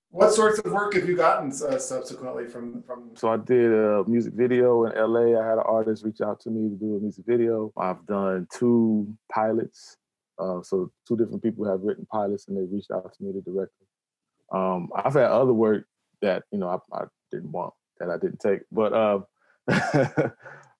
What 0.09 0.33
sorts 0.33 0.59
of 0.59 0.71
work 0.71 0.93
have 0.93 1.07
you 1.07 1.17
gotten 1.17 1.49
uh, 1.49 1.77
subsequently 1.77 2.47
from 2.47 2.81
from? 2.83 3.11
So 3.15 3.29
I 3.29 3.37
did 3.37 3.71
a 3.71 4.03
music 4.07 4.33
video 4.33 4.85
in 4.85 4.93
LA. 4.95 5.39
I 5.39 5.45
had 5.45 5.57
an 5.57 5.65
artist 5.65 6.05
reach 6.05 6.21
out 6.21 6.39
to 6.41 6.49
me 6.49 6.69
to 6.69 6.75
do 6.75 6.95
a 6.95 6.99
music 6.99 7.25
video. 7.27 7.73
I've 7.77 8.05
done 8.07 8.47
two 8.51 9.13
pilots. 9.31 9.97
Uh, 10.39 10.61
so 10.61 10.91
two 11.07 11.17
different 11.17 11.43
people 11.43 11.69
have 11.69 11.81
written 11.81 12.05
pilots 12.11 12.47
and 12.47 12.55
they 12.55 12.61
reached 12.71 12.91
out 12.91 13.11
to 13.11 13.23
me 13.23 13.33
to 13.33 13.41
direct 13.41 13.71
them. 13.79 14.59
Um, 14.59 14.89
I've 14.95 15.13
had 15.13 15.23
other 15.23 15.53
work 15.53 15.85
that 16.21 16.43
you 16.51 16.59
know 16.59 16.69
I, 16.69 16.97
I 16.97 17.05
didn't 17.31 17.51
want 17.51 17.73
that 17.99 18.09
I 18.09 18.17
didn't 18.17 18.39
take, 18.39 18.61
but 18.71 18.93
uh, 18.93 19.19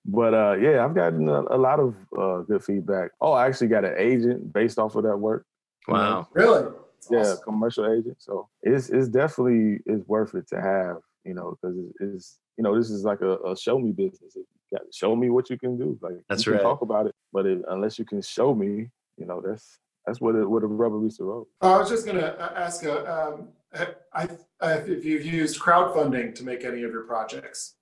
but 0.06 0.34
uh, 0.34 0.56
yeah, 0.58 0.84
I've 0.84 0.94
gotten 0.94 1.28
a, 1.28 1.42
a 1.50 1.58
lot 1.58 1.80
of 1.80 1.94
uh, 2.18 2.38
good 2.42 2.64
feedback. 2.64 3.10
Oh, 3.20 3.32
I 3.32 3.46
actually 3.46 3.68
got 3.68 3.84
an 3.84 3.94
agent 3.98 4.52
based 4.52 4.78
off 4.78 4.94
of 4.94 5.04
that 5.04 5.16
work. 5.18 5.44
Wow, 5.86 6.28
really? 6.32 6.72
Yeah, 7.10 7.20
awesome. 7.20 7.38
commercial 7.44 7.86
agent. 7.86 8.16
So 8.18 8.48
it's 8.62 8.90
it's 8.90 9.08
definitely 9.08 9.80
it's 9.86 10.06
worth 10.06 10.34
it 10.34 10.48
to 10.48 10.60
have, 10.60 10.98
you 11.24 11.34
know, 11.34 11.56
because 11.60 11.76
it's, 11.78 12.00
it's, 12.00 12.38
you 12.56 12.64
know 12.64 12.76
this 12.76 12.90
is 12.90 13.04
like 13.04 13.20
a, 13.20 13.36
a 13.38 13.56
show 13.56 13.78
me 13.78 13.92
business. 13.92 14.34
You 14.34 14.44
got 14.72 14.80
to 14.80 14.92
show 14.92 15.14
me 15.16 15.30
what 15.30 15.50
you 15.50 15.58
can 15.58 15.78
do. 15.78 15.98
Like 16.00 16.14
that's 16.28 16.46
you 16.46 16.52
right. 16.52 16.62
talk 16.62 16.82
about 16.82 17.06
it, 17.06 17.14
but 17.32 17.46
it, 17.46 17.62
unless 17.68 17.98
you 17.98 18.04
can 18.04 18.20
show 18.22 18.54
me, 18.54 18.88
you 19.16 19.26
know, 19.26 19.42
that's 19.44 19.78
that's 20.06 20.20
what 20.20 20.34
it, 20.34 20.48
what 20.48 20.62
a 20.62 20.66
rubber 20.66 20.98
meets 20.98 21.18
the 21.18 21.24
road. 21.24 21.46
I 21.60 21.76
was 21.78 21.90
just 21.90 22.06
gonna 22.06 22.20
uh, 22.20 22.52
ask, 22.56 22.84
uh, 22.84 23.34
um, 23.34 23.48
I, 24.14 24.28
I, 24.60 24.72
if 24.74 25.04
you've 25.04 25.26
used 25.26 25.60
crowdfunding 25.60 26.34
to 26.36 26.44
make 26.44 26.64
any 26.64 26.82
of 26.82 26.90
your 26.92 27.02
projects. 27.02 27.74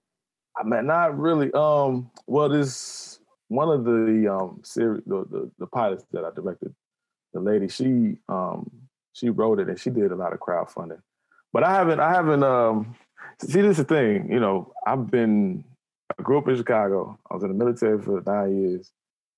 I 0.56 0.64
mean, 0.64 0.86
not 0.86 1.16
really. 1.18 1.52
Um, 1.52 2.10
well, 2.26 2.48
this 2.48 3.20
one 3.48 3.68
of 3.68 3.84
the 3.84 4.32
um 4.32 4.60
series, 4.64 5.02
the, 5.06 5.24
the, 5.30 5.50
the 5.58 5.66
pilots 5.66 6.04
that 6.12 6.24
I 6.24 6.30
directed, 6.34 6.74
the 7.32 7.40
lady, 7.40 7.68
she 7.68 8.16
um 8.28 8.70
she 9.16 9.30
wrote 9.30 9.58
it 9.60 9.68
and 9.68 9.80
she 9.80 9.90
did 9.90 10.12
a 10.12 10.16
lot 10.16 10.32
of 10.32 10.40
crowdfunding. 10.40 11.00
But 11.52 11.64
I 11.64 11.72
haven't, 11.72 12.00
I 12.00 12.12
haven't, 12.12 12.44
um, 12.44 12.94
see, 13.40 13.62
this 13.62 13.72
is 13.72 13.76
the 13.78 13.84
thing, 13.84 14.30
you 14.30 14.40
know, 14.40 14.72
I've 14.86 15.10
been, 15.10 15.64
I 16.18 16.22
grew 16.22 16.38
up 16.38 16.48
in 16.48 16.56
Chicago. 16.56 17.18
I 17.30 17.34
was 17.34 17.42
in 17.42 17.48
the 17.48 17.54
military 17.54 18.00
for 18.00 18.22
nine 18.26 18.60
years. 18.60 18.92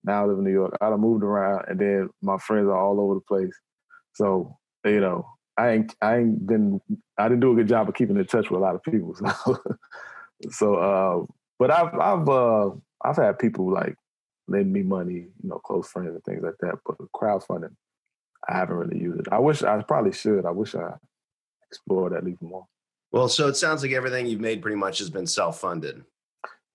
Now 0.05 0.25
I 0.25 0.27
live 0.27 0.39
in 0.39 0.45
New 0.45 0.53
York. 0.53 0.77
I 0.81 0.91
done 0.91 1.01
moved 1.01 1.23
around 1.23 1.67
and 1.69 1.79
then 1.79 2.11
my 2.23 2.39
friends 2.39 2.67
are 2.67 2.77
all 2.77 3.01
over 3.01 3.15
the 3.15 3.21
place. 3.21 3.57
So, 4.15 4.59
you 4.85 5.01
know, 5.01 5.29
I 5.57 5.71
ain't, 5.71 5.95
I 6.03 6.19
ain't 6.19 6.47
been, 6.47 6.81
I 7.17 7.29
didn't 7.29 7.41
do 7.41 7.53
a 7.53 7.57
good 7.57 7.69
job 7.69 7.89
of 7.89 7.95
keeping 7.95 8.17
in 8.17 8.27
touch 8.27 8.51
with 8.51 8.61
a 8.61 8.65
lot 8.65 8.75
of 8.75 8.83
people. 8.83 9.15
So, 9.45 9.59
so 10.51 10.75
uh, 10.77 11.27
but 11.59 11.73
I've, 11.73 11.95
I've, 11.95 12.29
uh, 12.29 12.71
I've 13.05 13.17
had 13.17 13.39
people 13.39 13.73
like 13.73 13.97
lend 14.47 14.73
me 14.73 14.83
money, 14.83 15.15
you 15.15 15.49
know, 15.49 15.59
close 15.59 15.89
friends 15.89 16.15
and 16.15 16.25
things 16.25 16.43
like 16.43 16.55
that. 16.61 16.79
But 16.85 16.99
crowdfunding, 17.15 17.75
I 18.47 18.57
haven't 18.57 18.77
really 18.77 18.99
used 18.99 19.21
it. 19.21 19.29
I 19.33 19.39
wish 19.39 19.63
I 19.63 19.81
probably 19.83 20.13
should. 20.13 20.45
I 20.45 20.51
wish 20.51 20.75
I 20.75 20.95
explored 21.71 22.13
that 22.13 22.23
even 22.29 22.37
more. 22.41 22.67
Well, 23.11 23.29
so 23.29 23.49
it 23.49 23.57
sounds 23.57 23.83
like 23.83 23.93
everything 23.93 24.27
you've 24.27 24.41
made 24.41 24.61
pretty 24.61 24.77
much 24.77 24.99
has 24.99 25.09
been 25.09 25.27
self-funded. 25.27 26.05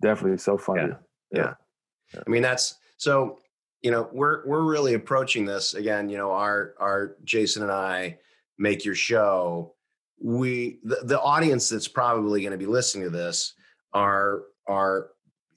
Definitely 0.01 0.39
self-funded. 0.39 0.96
Yeah. 1.32 1.39
yeah. 1.39 1.53
yeah. 2.13 2.22
I 2.25 2.29
mean, 2.29 2.41
that's 2.41 2.75
so. 2.98 3.39
You 3.82 3.91
know, 3.91 4.10
we're 4.13 4.48
we're 4.48 4.63
really 4.63 4.93
approaching 4.93 5.46
this 5.46 5.74
again. 5.74 6.08
You 6.08 6.17
know, 6.17 6.32
our 6.32 6.74
our 6.79 7.17
Jason 7.25 7.63
and 7.63 7.72
I 7.72 8.17
make 8.58 8.86
your 8.86 8.96
show. 8.96 9.75
We 10.22 10.79
the, 10.84 11.01
the 11.03 11.20
audience 11.20 11.67
that's 11.67 11.89
probably 11.89 12.41
going 12.41 12.53
to 12.53 12.58
be 12.58 12.65
listening 12.65 13.03
to 13.03 13.10
this 13.10 13.55
are 13.93 14.43
are 14.67 15.10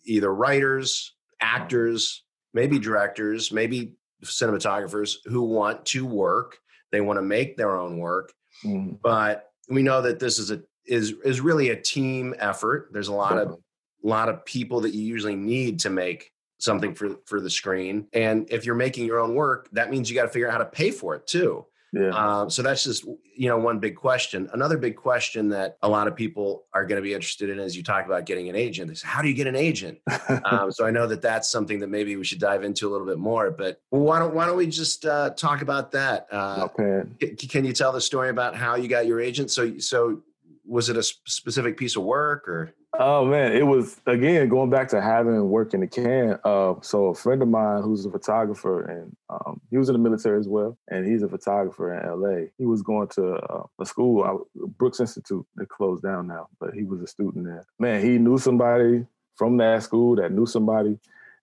either 0.05 0.35
writers, 0.35 1.13
actors, 1.41 2.25
maybe 2.53 2.81
directors, 2.81 3.53
maybe 3.53 3.95
cinematographers 4.25 5.17
who 5.27 5.43
want 5.43 5.85
to 5.87 6.07
work. 6.07 6.59
They 6.93 7.01
want 7.01 7.19
to 7.19 7.23
make 7.23 7.57
their 7.57 7.77
own 7.77 7.99
work, 7.99 8.33
mm. 8.65 8.99
but 9.03 9.51
we 9.69 9.83
know 9.83 10.03
that 10.03 10.21
this 10.21 10.39
is 10.39 10.51
a 10.51 10.63
is 10.87 11.15
is 11.25 11.41
really 11.41 11.71
a 11.71 11.81
team 11.81 12.35
effort. 12.39 12.91
There's 12.93 13.09
a 13.09 13.15
lot 13.15 13.39
of 13.39 13.59
lot 14.03 14.29
of 14.29 14.45
people 14.45 14.83
that 14.83 14.95
you 14.95 15.03
usually 15.03 15.35
need 15.35 15.81
to 15.81 15.91
make 15.91 16.31
something 16.59 16.95
for 16.95 17.17
for 17.27 17.41
the 17.41 17.51
screen. 17.51 18.07
And 18.13 18.47
if 18.51 18.65
you're 18.65 18.75
making 18.75 19.07
your 19.07 19.19
own 19.19 19.35
work, 19.35 19.69
that 19.73 19.91
means 19.91 20.09
you 20.09 20.17
got 20.17 20.23
to 20.23 20.29
figure 20.29 20.49
out 20.49 20.53
how 20.53 20.59
to 20.59 20.65
pay 20.67 20.91
for 20.91 21.15
it 21.15 21.27
too. 21.27 21.67
Yeah. 21.97 22.11
Um, 22.11 22.51
so 22.51 22.63
that's 22.63 22.85
just 22.85 23.05
you 23.05 23.49
know 23.49 23.57
one 23.57 23.79
big 23.79 23.97
question. 23.97 24.51
Another 24.53 24.77
big 24.77 24.97
question 24.97 25.49
that 25.51 25.79
a 25.83 25.89
lot 25.89 26.09
of 26.09 26.15
people 26.15 26.67
are 26.75 26.85
going 26.85 26.97
to 26.97 27.03
be 27.03 27.15
interested 27.15 27.49
in 27.49 27.59
as 27.59 27.75
you 27.75 27.83
talk 27.83 28.05
about 28.05 28.27
getting 28.27 28.51
an 28.51 28.57
agent 28.57 28.91
is 28.91 29.03
how 29.03 29.23
do 29.23 29.29
you 29.29 29.35
get 29.35 29.47
an 29.47 29.57
agent? 29.57 29.99
um, 30.45 30.71
so 30.71 30.85
I 30.85 30.91
know 30.91 31.07
that 31.07 31.23
that's 31.23 31.49
something 31.49 31.81
that 31.81 31.89
maybe 31.89 32.15
we 32.17 32.25
should 32.25 32.39
dive 32.39 32.65
into 32.65 32.89
a 32.89 32.91
little 32.91 33.07
bit 33.07 33.19
more. 33.19 33.51
But 33.51 33.81
why 33.91 34.19
don't 34.19 34.35
why 34.35 34.47
don't 34.47 34.59
we 34.59 34.67
just 34.67 35.07
uh, 35.07 35.31
talk 35.31 35.63
about 35.63 35.91
that? 35.93 36.27
Uh, 36.31 36.69
okay. 36.79 37.37
Can 37.49 37.65
you 37.65 37.73
tell 37.73 37.93
the 37.93 38.01
story 38.01 38.29
about 38.29 38.55
how 38.55 38.75
you 38.75 38.89
got 38.89 39.07
your 39.07 39.21
agent? 39.21 39.51
So 39.51 39.79
so 39.79 40.23
was 40.67 40.89
it 40.89 40.97
a 40.97 41.03
specific 41.03 41.77
piece 41.77 41.97
of 41.97 42.03
work 42.03 42.49
or? 42.49 42.75
Oh 42.99 43.27
man, 43.27 43.53
it 43.53 43.67
was 43.67 44.01
again 44.07 44.49
going 44.49 44.71
back 44.71 44.89
to 44.89 45.03
having 45.03 45.51
work 45.51 45.75
in 45.75 45.81
the 45.81 45.87
can. 45.87 46.39
Uh, 46.45 46.75
so 46.81 47.07
a 47.07 47.15
friend 47.15 47.43
of 47.43 47.49
mine 47.49 47.83
who's 47.83 48.07
a 48.07 48.11
photographer 48.11 48.85
and 48.87 49.15
um, 49.29 49.61
he 49.71 49.77
was 49.77 49.89
in 49.89 49.93
the 49.93 49.99
military 49.99 50.39
as 50.39 50.49
well, 50.49 50.79
and 50.89 51.07
he's 51.07 51.23
a 51.23 51.29
photographer 51.29 51.93
in 51.93 52.21
LA. 52.21 52.47
He 52.57 52.65
was 52.65 52.83
going 52.83 53.09
to 53.09 53.35
uh, 53.35 53.65
a 53.81 53.87
school, 53.87 54.49
Brooks 54.79 55.01
Institute, 55.01 55.47
that 55.57 55.69
closed 55.69 56.03
down 56.03 56.27
now, 56.27 56.49
but 56.59 56.73
he 56.75 56.85
was 56.85 57.03
a 57.03 57.07
student 57.07 57.45
there. 57.45 57.67
Man, 57.79 58.03
he 58.03 58.19
knew 58.19 58.39
somebody 58.39 59.07
from 59.37 59.59
that 59.59 59.83
school 59.83 60.17
that 60.17 60.33
knew 60.33 60.47
somebody, 60.47 60.99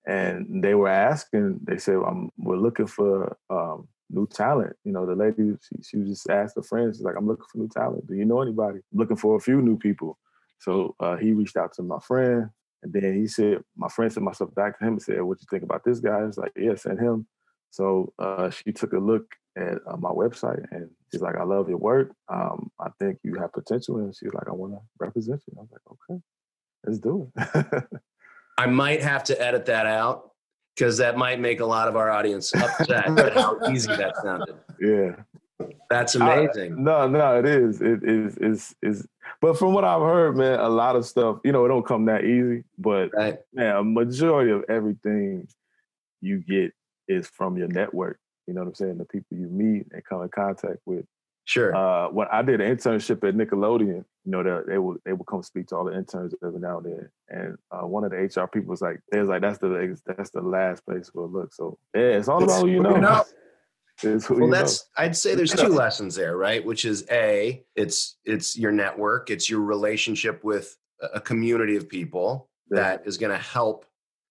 and 0.08 0.64
they 0.64 0.74
were 0.74 0.90
asking. 0.90 1.60
They 1.64 1.78
said, 1.78 1.98
"We're 2.38 2.58
looking 2.58 2.88
for 2.88 3.38
um, 3.52 3.88
new 4.10 4.28
talent. 4.28 4.76
You 4.84 4.92
know, 4.92 5.06
the 5.06 5.16
lady, 5.16 5.56
she, 5.62 5.84
she 5.84 5.98
just 6.04 6.30
asked 6.30 6.56
her 6.56 6.64
friends, 6.64 6.98
she's 6.98 7.06
like, 7.06 7.16
I'm 7.18 7.28
looking 7.28 7.46
for 7.52 7.58
new 7.58 7.70
talent. 7.70 8.08
Do 8.08 8.16
you 8.16 8.26
know 8.26 8.42
anybody? 8.42 8.80
I'm 8.80 9.00
looking 9.00 9.18
for 9.18 9.36
a 9.36 9.40
few 9.40 9.62
new 9.62 9.78
people. 9.78 10.18
So 10.60 10.96
uh, 11.00 11.18
he 11.18 11.34
reached 11.34 11.58
out 11.58 11.74
to 11.74 11.84
my 11.84 12.00
friend, 12.00 12.50
and 12.84 12.94
then 12.94 13.16
he 13.16 13.28
said, 13.28 13.60
my 13.76 13.90
friend 13.90 14.12
sent 14.12 14.24
myself 14.24 14.54
back 14.56 14.80
to 14.80 14.86
him 14.86 14.94
and 14.94 15.02
said, 15.02 15.22
"What 15.22 15.38
do 15.38 15.44
you 15.44 15.48
think 15.50 15.64
about 15.64 15.84
this 15.84 16.00
guy?" 16.00 16.20
I 16.20 16.24
was 16.24 16.38
like, 16.38 16.52
"Yeah, 16.56 16.76
send 16.76 17.00
him." 17.00 17.28
So 17.70 18.14
uh, 18.20 18.50
she 18.50 18.72
took 18.72 18.94
a 18.94 19.00
look 19.00 19.26
at 19.58 19.80
uh, 19.88 19.98
my 19.98 20.10
website, 20.10 20.66
and 20.72 20.90
she's 21.12 21.22
like, 21.22 21.36
"I 21.36 21.44
love 21.44 21.70
your 21.70 21.80
work. 21.80 22.14
Um, 22.30 22.72
I 22.80 22.90
think 23.00 23.20
you 23.24 23.36
have 23.36 23.52
potential." 23.52 23.98
And 23.98 24.16
she's 24.16 24.34
like, 24.34 24.48
"I 24.48 24.54
want 24.54 24.74
to 24.74 24.80
represent 25.00 25.42
you." 25.48 25.58
I 25.58 25.62
was 25.62 25.72
like, 25.72 25.82
"Okay, 25.92 26.22
let's 26.86 27.00
do 27.00 27.32
it." 27.36 27.84
I 28.58 28.68
might 28.68 29.02
have 29.02 29.24
to 29.26 29.42
edit 29.42 29.66
that 29.66 29.86
out 29.86 30.33
because 30.76 30.98
that 30.98 31.18
might 31.18 31.40
make 31.40 31.60
a 31.60 31.66
lot 31.66 31.88
of 31.88 31.96
our 31.96 32.10
audience 32.10 32.54
upset 32.56 33.18
at 33.18 33.34
how 33.34 33.60
easy 33.70 33.88
that 33.96 34.16
sounded. 34.18 34.56
Yeah. 34.80 35.16
That's 35.90 36.16
amazing. 36.16 36.74
I, 36.74 36.82
no, 36.82 37.08
no, 37.08 37.40
it 37.40 37.46
is. 37.46 37.82
It 37.82 38.04
is 38.04 38.38
is 38.38 38.76
is 38.82 39.08
but 39.40 39.58
from 39.58 39.74
what 39.74 39.84
I've 39.84 40.02
heard, 40.02 40.36
man, 40.36 40.60
a 40.60 40.70
lot 40.70 40.96
of 40.96 41.06
stuff, 41.06 41.40
you 41.44 41.52
know, 41.52 41.66
it 41.66 41.68
don't 41.68 41.86
come 41.86 42.06
that 42.06 42.24
easy. 42.24 42.64
But 42.78 43.12
right. 43.14 43.38
man, 43.54 43.76
a 43.76 43.84
majority 43.84 44.52
of 44.52 44.64
everything 44.70 45.48
you 46.22 46.40
get 46.40 46.74
is 47.08 47.28
from 47.28 47.58
your 47.58 47.68
network. 47.68 48.20
You 48.48 48.54
know 48.54 48.62
what 48.62 48.70
I'm 48.70 48.76
saying? 48.76 48.98
The 48.98 49.06
people 49.06 49.38
you 49.38 49.48
meet 49.48 49.88
and 49.92 50.04
come 50.04 50.22
in 50.22 50.30
contact 50.30 50.80
with. 50.86 51.06
Sure. 51.46 51.76
Uh, 51.76 52.10
when 52.10 52.28
I 52.32 52.42
did 52.42 52.62
an 52.62 52.76
internship 52.76 53.28
at 53.28 53.36
Nickelodeon, 53.36 54.06
you 54.26 54.32
know, 54.32 54.44
they, 54.44 54.74
they 54.74 54.78
would 54.78 55.00
they 55.06 55.12
would 55.12 55.28
come 55.28 55.44
speak 55.44 55.68
to 55.68 55.76
all 55.76 55.86
the 55.86 55.96
interns 55.96 56.34
every 56.44 56.60
now 56.60 56.78
and 56.78 56.86
then. 56.86 57.10
And 57.30 57.58
uh, 57.72 57.86
one 57.86 58.06
of 58.06 58.12
the 58.12 58.18
HR 58.18 58.48
people 58.48 58.70
was 58.70 58.82
like, 58.82 59.02
"They 59.12 59.20
was 59.20 59.28
like, 59.28 59.42
that's 59.42 59.58
the 59.58 59.98
that's 60.06 60.30
the 60.30 60.42
last 60.42 60.86
place 60.86 61.12
we'll 61.14 61.30
look." 61.30 61.54
So 61.54 61.78
yeah, 61.94 62.02
it's 62.02 62.30
all 62.30 62.42
about 62.42 62.62
who 62.62 62.70
you 62.70 62.82
know. 62.82 62.96
know. 62.96 63.24
well, 64.30 64.50
that's 64.50 64.86
know. 64.98 65.04
I'd 65.04 65.16
say 65.16 65.36
there's 65.36 65.54
two 65.54 65.68
lessons 65.68 66.16
there, 66.16 66.38
right? 66.38 66.64
Which 66.66 66.86
is 66.86 67.06
a, 67.12 67.64
it's 67.76 68.18
it's 68.24 68.58
your 68.58 68.72
network, 68.72 69.30
it's 69.30 69.50
your 69.50 69.62
relationship 69.62 70.44
with 70.44 70.76
a 71.14 71.20
community 71.20 71.76
of 71.76 71.90
people 71.90 72.50
yeah. 72.72 72.80
that 72.80 73.04
is 73.06 73.18
going 73.18 73.32
to 73.32 73.44
help. 73.44 73.86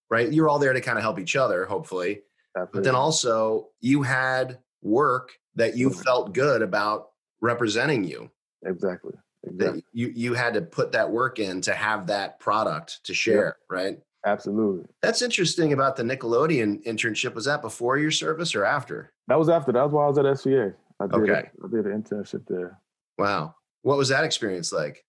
Right, 0.09 0.31
you're 0.31 0.49
all 0.49 0.59
there 0.59 0.73
to 0.73 0.81
kind 0.81 0.97
of 0.97 1.03
help 1.03 1.19
each 1.19 1.35
other, 1.35 1.65
hopefully. 1.65 2.21
Absolutely. 2.55 2.77
But 2.77 2.83
then 2.83 2.95
also, 2.95 3.69
you 3.79 4.03
had 4.03 4.59
work 4.83 5.37
that 5.55 5.77
you 5.77 5.89
felt 5.89 6.33
good 6.33 6.61
about 6.61 7.09
representing 7.41 8.03
you. 8.03 8.31
Exactly. 8.65 9.13
Exactly. 9.45 9.83
you 9.91 10.11
you 10.15 10.33
had 10.33 10.53
to 10.53 10.61
put 10.61 10.93
that 10.93 11.11
work 11.11 11.37
in 11.37 11.59
to 11.61 11.73
have 11.73 12.07
that 12.07 12.39
product 12.39 13.03
to 13.03 13.13
share, 13.13 13.57
yeah. 13.69 13.75
right? 13.75 13.99
Absolutely. 14.25 14.85
That's 15.01 15.21
interesting 15.21 15.73
about 15.73 15.97
the 15.97 16.03
Nickelodeon 16.03 16.83
internship. 16.85 17.33
Was 17.33 17.45
that 17.45 17.61
before 17.61 17.97
your 17.97 18.11
service 18.11 18.55
or 18.55 18.63
after? 18.63 19.11
That 19.27 19.37
was 19.37 19.49
after. 19.49 19.73
That 19.73 19.83
was 19.83 19.91
while 19.91 20.05
I 20.05 20.09
was 20.09 20.17
at 20.17 20.25
SVA. 20.25 20.73
I 20.99 21.07
did 21.07 21.15
okay. 21.15 21.49
A, 21.61 21.65
I 21.65 21.69
did 21.69 21.85
an 21.85 22.01
internship 22.01 22.47
there. 22.47 22.79
Wow. 23.17 23.55
What 23.81 23.97
was 23.97 24.09
that 24.09 24.23
experience 24.23 24.71
like? 24.71 25.03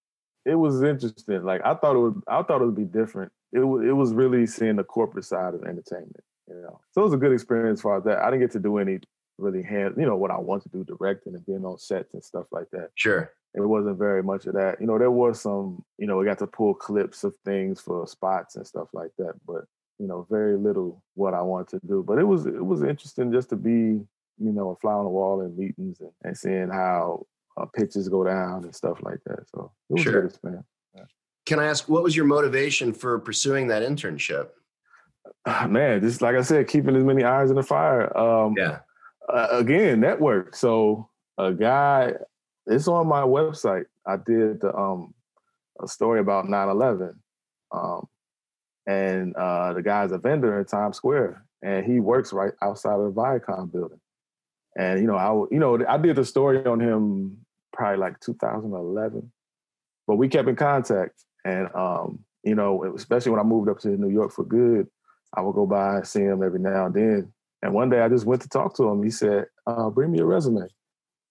It 0.44 0.56
was 0.56 0.82
interesting. 0.82 1.44
Like 1.44 1.62
I 1.64 1.74
thought 1.74 1.96
it 1.96 2.00
would 2.00 2.20
I 2.26 2.42
thought 2.42 2.60
it 2.60 2.66
would 2.66 2.74
be 2.74 2.84
different. 2.84 3.30
It 3.52 3.60
was 3.60 3.86
it 3.86 3.92
was 3.92 4.12
really 4.12 4.46
seeing 4.46 4.76
the 4.76 4.84
corporate 4.84 5.24
side 5.24 5.54
of 5.54 5.62
entertainment, 5.62 6.24
you 6.48 6.56
know. 6.56 6.80
So 6.90 7.02
it 7.02 7.04
was 7.04 7.14
a 7.14 7.18
good 7.18 7.32
experience 7.32 7.80
for 7.80 8.00
that. 8.00 8.18
I 8.18 8.30
didn't 8.30 8.40
get 8.40 8.50
to 8.52 8.60
do 8.60 8.78
any 8.78 8.98
really 9.38 9.62
hand, 9.62 9.94
you 9.96 10.06
know, 10.06 10.16
what 10.16 10.30
I 10.30 10.38
want 10.38 10.62
to 10.64 10.68
do, 10.68 10.84
directing 10.84 11.34
and 11.34 11.44
being 11.46 11.64
on 11.64 11.78
sets 11.78 12.14
and 12.14 12.24
stuff 12.24 12.46
like 12.52 12.70
that. 12.72 12.90
Sure. 12.94 13.32
It 13.54 13.60
wasn't 13.60 13.98
very 13.98 14.22
much 14.22 14.46
of 14.46 14.54
that. 14.54 14.80
You 14.80 14.86
know, 14.86 14.98
there 14.98 15.10
was 15.10 15.40
some, 15.40 15.84
you 15.98 16.06
know, 16.06 16.16
we 16.16 16.24
got 16.24 16.38
to 16.38 16.46
pull 16.46 16.74
clips 16.74 17.24
of 17.24 17.34
things 17.44 17.80
for 17.80 18.06
spots 18.06 18.56
and 18.56 18.66
stuff 18.66 18.88
like 18.92 19.12
that, 19.18 19.34
but 19.46 19.64
you 19.98 20.08
know, 20.08 20.26
very 20.28 20.56
little 20.56 21.02
what 21.14 21.34
I 21.34 21.40
wanted 21.42 21.80
to 21.80 21.86
do. 21.86 22.04
But 22.06 22.18
it 22.18 22.24
was 22.24 22.46
it 22.46 22.64
was 22.64 22.82
interesting 22.82 23.32
just 23.32 23.50
to 23.50 23.56
be, 23.56 23.70
you 23.70 24.06
know, 24.38 24.70
a 24.70 24.76
fly 24.76 24.92
on 24.92 25.04
the 25.04 25.10
wall 25.10 25.40
in 25.40 25.56
meetings 25.56 26.00
and, 26.00 26.10
and 26.24 26.36
seeing 26.36 26.68
how 26.68 27.26
uh, 27.56 27.66
pitches 27.66 28.08
go 28.08 28.24
down 28.24 28.64
and 28.64 28.74
stuff 28.74 28.98
like 29.02 29.20
that. 29.26 29.48
So 29.50 29.70
it 29.88 29.92
was 29.94 30.02
sure. 30.02 30.12
good 30.12 30.30
experience. 30.30 30.66
Yeah. 30.96 31.04
Can 31.46 31.60
I 31.60 31.66
ask 31.66 31.88
what 31.88 32.02
was 32.02 32.16
your 32.16 32.24
motivation 32.24 32.92
for 32.92 33.20
pursuing 33.20 33.68
that 33.68 33.84
internship? 33.84 34.48
Man, 35.68 36.00
just 36.00 36.22
like 36.22 36.34
I 36.34 36.42
said, 36.42 36.66
keeping 36.66 36.96
as 36.96 37.04
many 37.04 37.22
irons 37.22 37.50
in 37.50 37.56
the 37.56 37.62
fire. 37.62 38.16
Um, 38.18 38.54
yeah 38.56 38.80
uh, 39.28 39.48
again, 39.50 40.00
network. 40.00 40.54
So 40.54 41.08
a 41.38 41.52
guy, 41.52 42.12
it's 42.66 42.88
on 42.88 43.06
my 43.06 43.22
website. 43.22 43.84
I 44.06 44.16
did 44.16 44.60
the, 44.60 44.74
um, 44.74 45.14
a 45.82 45.88
story 45.88 46.20
about 46.20 46.46
9-11. 46.46 47.14
Um, 47.72 48.06
and 48.86 49.34
uh, 49.36 49.72
the 49.72 49.82
guy's 49.82 50.12
a 50.12 50.18
vendor 50.18 50.58
in 50.58 50.64
Times 50.66 50.96
Square, 50.96 51.44
and 51.62 51.86
he 51.86 52.00
works 52.00 52.32
right 52.32 52.52
outside 52.62 52.94
of 52.94 53.14
the 53.14 53.20
Viacom 53.20 53.72
building. 53.72 54.00
And 54.76 55.00
you 55.00 55.06
know, 55.06 55.16
I 55.16 55.32
you 55.52 55.58
know 55.58 55.78
I 55.88 55.96
did 55.98 56.16
the 56.16 56.24
story 56.24 56.64
on 56.66 56.80
him 56.80 57.38
probably 57.72 57.98
like 57.98 58.20
2011, 58.20 59.32
but 60.06 60.16
we 60.16 60.28
kept 60.28 60.48
in 60.48 60.56
contact. 60.56 61.24
And 61.44 61.68
um, 61.74 62.20
you 62.42 62.54
know, 62.54 62.92
especially 62.94 63.30
when 63.30 63.40
I 63.40 63.44
moved 63.44 63.68
up 63.68 63.78
to 63.80 63.88
New 63.88 64.10
York 64.10 64.32
for 64.32 64.44
good, 64.44 64.86
I 65.34 65.40
would 65.40 65.54
go 65.54 65.66
by 65.66 65.96
and 65.96 66.06
see 66.06 66.20
him 66.20 66.42
every 66.42 66.60
now 66.60 66.86
and 66.86 66.94
then. 66.94 67.32
And 67.64 67.72
one 67.72 67.88
day 67.88 68.00
I 68.00 68.10
just 68.10 68.26
went 68.26 68.42
to 68.42 68.48
talk 68.48 68.76
to 68.76 68.88
him. 68.88 69.02
He 69.02 69.10
said, 69.10 69.46
uh, 69.66 69.88
"Bring 69.88 70.12
me 70.12 70.20
a 70.20 70.24
resume." 70.26 70.60
It 70.64 70.70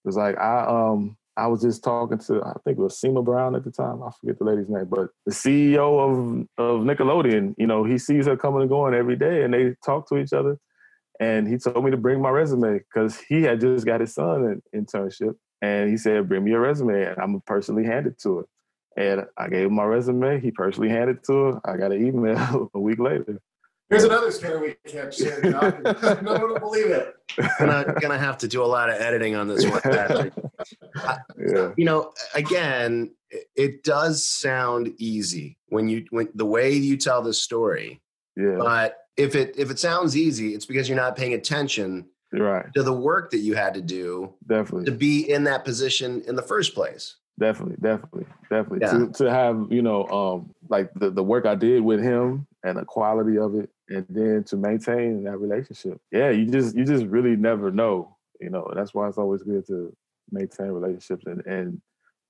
was 0.04 0.16
like 0.16 0.36
I 0.36 0.66
um 0.66 1.16
I 1.36 1.46
was 1.46 1.62
just 1.62 1.84
talking 1.84 2.18
to 2.18 2.42
I 2.42 2.54
think 2.64 2.76
it 2.76 2.82
was 2.82 3.00
Seema 3.00 3.24
Brown 3.24 3.54
at 3.54 3.64
the 3.64 3.70
time. 3.70 4.02
I 4.02 4.10
forget 4.20 4.38
the 4.38 4.44
lady's 4.44 4.68
name, 4.68 4.86
but 4.86 5.10
the 5.26 5.32
CEO 5.32 6.00
of 6.00 6.48
of 6.58 6.80
Nickelodeon. 6.82 7.54
You 7.56 7.68
know, 7.68 7.84
he 7.84 7.98
sees 7.98 8.26
her 8.26 8.36
coming 8.36 8.62
and 8.62 8.68
going 8.68 8.94
every 8.94 9.14
day, 9.14 9.44
and 9.44 9.54
they 9.54 9.76
talk 9.86 10.08
to 10.08 10.18
each 10.18 10.32
other. 10.32 10.58
And 11.20 11.46
he 11.46 11.56
told 11.56 11.84
me 11.84 11.92
to 11.92 11.96
bring 11.96 12.20
my 12.20 12.30
resume 12.30 12.80
because 12.80 13.20
he 13.28 13.42
had 13.42 13.60
just 13.60 13.86
got 13.86 14.00
his 14.00 14.12
son 14.12 14.44
an 14.44 14.62
internship, 14.74 15.36
and 15.62 15.88
he 15.88 15.96
said, 15.96 16.28
"Bring 16.28 16.42
me 16.42 16.52
a 16.54 16.58
resume," 16.58 17.00
and 17.00 17.16
I'm 17.18 17.40
personally 17.42 17.84
handed 17.84 18.18
to 18.22 18.38
her. 18.38 18.44
And 18.96 19.26
I 19.38 19.48
gave 19.48 19.66
him 19.66 19.74
my 19.74 19.84
resume. 19.84 20.40
He 20.40 20.50
personally 20.50 20.88
handed 20.88 21.18
it 21.18 21.24
to 21.26 21.32
her. 21.32 21.60
I 21.64 21.76
got 21.76 21.92
an 21.92 22.04
email 22.04 22.70
a 22.74 22.80
week 22.80 22.98
later. 22.98 23.40
Here's 23.90 24.04
another 24.04 24.30
story 24.30 24.76
we 24.84 24.90
can't 24.90 25.12
share, 25.12 25.40
no 25.42 26.32
one 26.32 26.52
will 26.52 26.58
believe 26.58 26.86
it. 26.86 27.14
Gonna 27.58 27.94
gonna 28.00 28.18
have 28.18 28.38
to 28.38 28.48
do 28.48 28.62
a 28.62 28.66
lot 28.66 28.88
of 28.88 28.96
editing 29.00 29.36
on 29.36 29.46
this 29.46 29.64
one. 29.66 29.80
yeah. 31.38 31.72
You 31.76 31.84
know, 31.84 32.12
again, 32.34 33.14
it 33.56 33.84
does 33.84 34.24
sound 34.24 34.94
easy 34.98 35.58
when 35.68 35.88
you 35.88 36.06
when 36.10 36.28
the 36.34 36.46
way 36.46 36.72
you 36.72 36.96
tell 36.96 37.22
the 37.22 37.34
story. 37.34 38.00
Yeah. 38.36 38.56
But 38.58 38.96
if 39.16 39.34
it 39.34 39.54
if 39.58 39.70
it 39.70 39.78
sounds 39.78 40.16
easy, 40.16 40.54
it's 40.54 40.66
because 40.66 40.88
you're 40.88 40.96
not 40.96 41.16
paying 41.16 41.34
attention 41.34 42.06
right. 42.32 42.66
to 42.74 42.82
the 42.82 42.92
work 42.92 43.30
that 43.30 43.38
you 43.38 43.54
had 43.54 43.74
to 43.74 43.82
do 43.82 44.32
definitely 44.48 44.86
to 44.86 44.92
be 44.92 45.30
in 45.30 45.44
that 45.44 45.64
position 45.64 46.22
in 46.26 46.36
the 46.36 46.42
first 46.42 46.74
place. 46.74 47.16
Definitely, 47.38 47.76
definitely, 47.82 48.26
definitely. 48.48 48.78
Yeah. 48.80 48.92
To 48.92 49.24
to 49.24 49.30
have, 49.30 49.66
you 49.70 49.82
know, 49.82 50.06
um 50.08 50.50
like 50.68 50.92
the, 50.94 51.10
the 51.10 51.22
work 51.22 51.46
I 51.46 51.54
did 51.54 51.82
with 51.82 52.00
him 52.00 52.46
and 52.62 52.78
the 52.78 52.84
quality 52.84 53.38
of 53.38 53.54
it 53.54 53.70
and 53.88 54.06
then 54.08 54.44
to 54.44 54.56
maintain 54.56 55.24
that 55.24 55.38
relationship. 55.38 56.00
Yeah, 56.10 56.30
you 56.30 56.46
just 56.46 56.76
you 56.76 56.84
just 56.84 57.06
really 57.06 57.36
never 57.36 57.70
know. 57.70 58.16
You 58.40 58.50
know, 58.50 58.70
that's 58.74 58.94
why 58.94 59.08
it's 59.08 59.18
always 59.18 59.42
good 59.42 59.66
to 59.68 59.94
maintain 60.30 60.68
relationships 60.68 61.24
and 61.26 61.44
and 61.46 61.80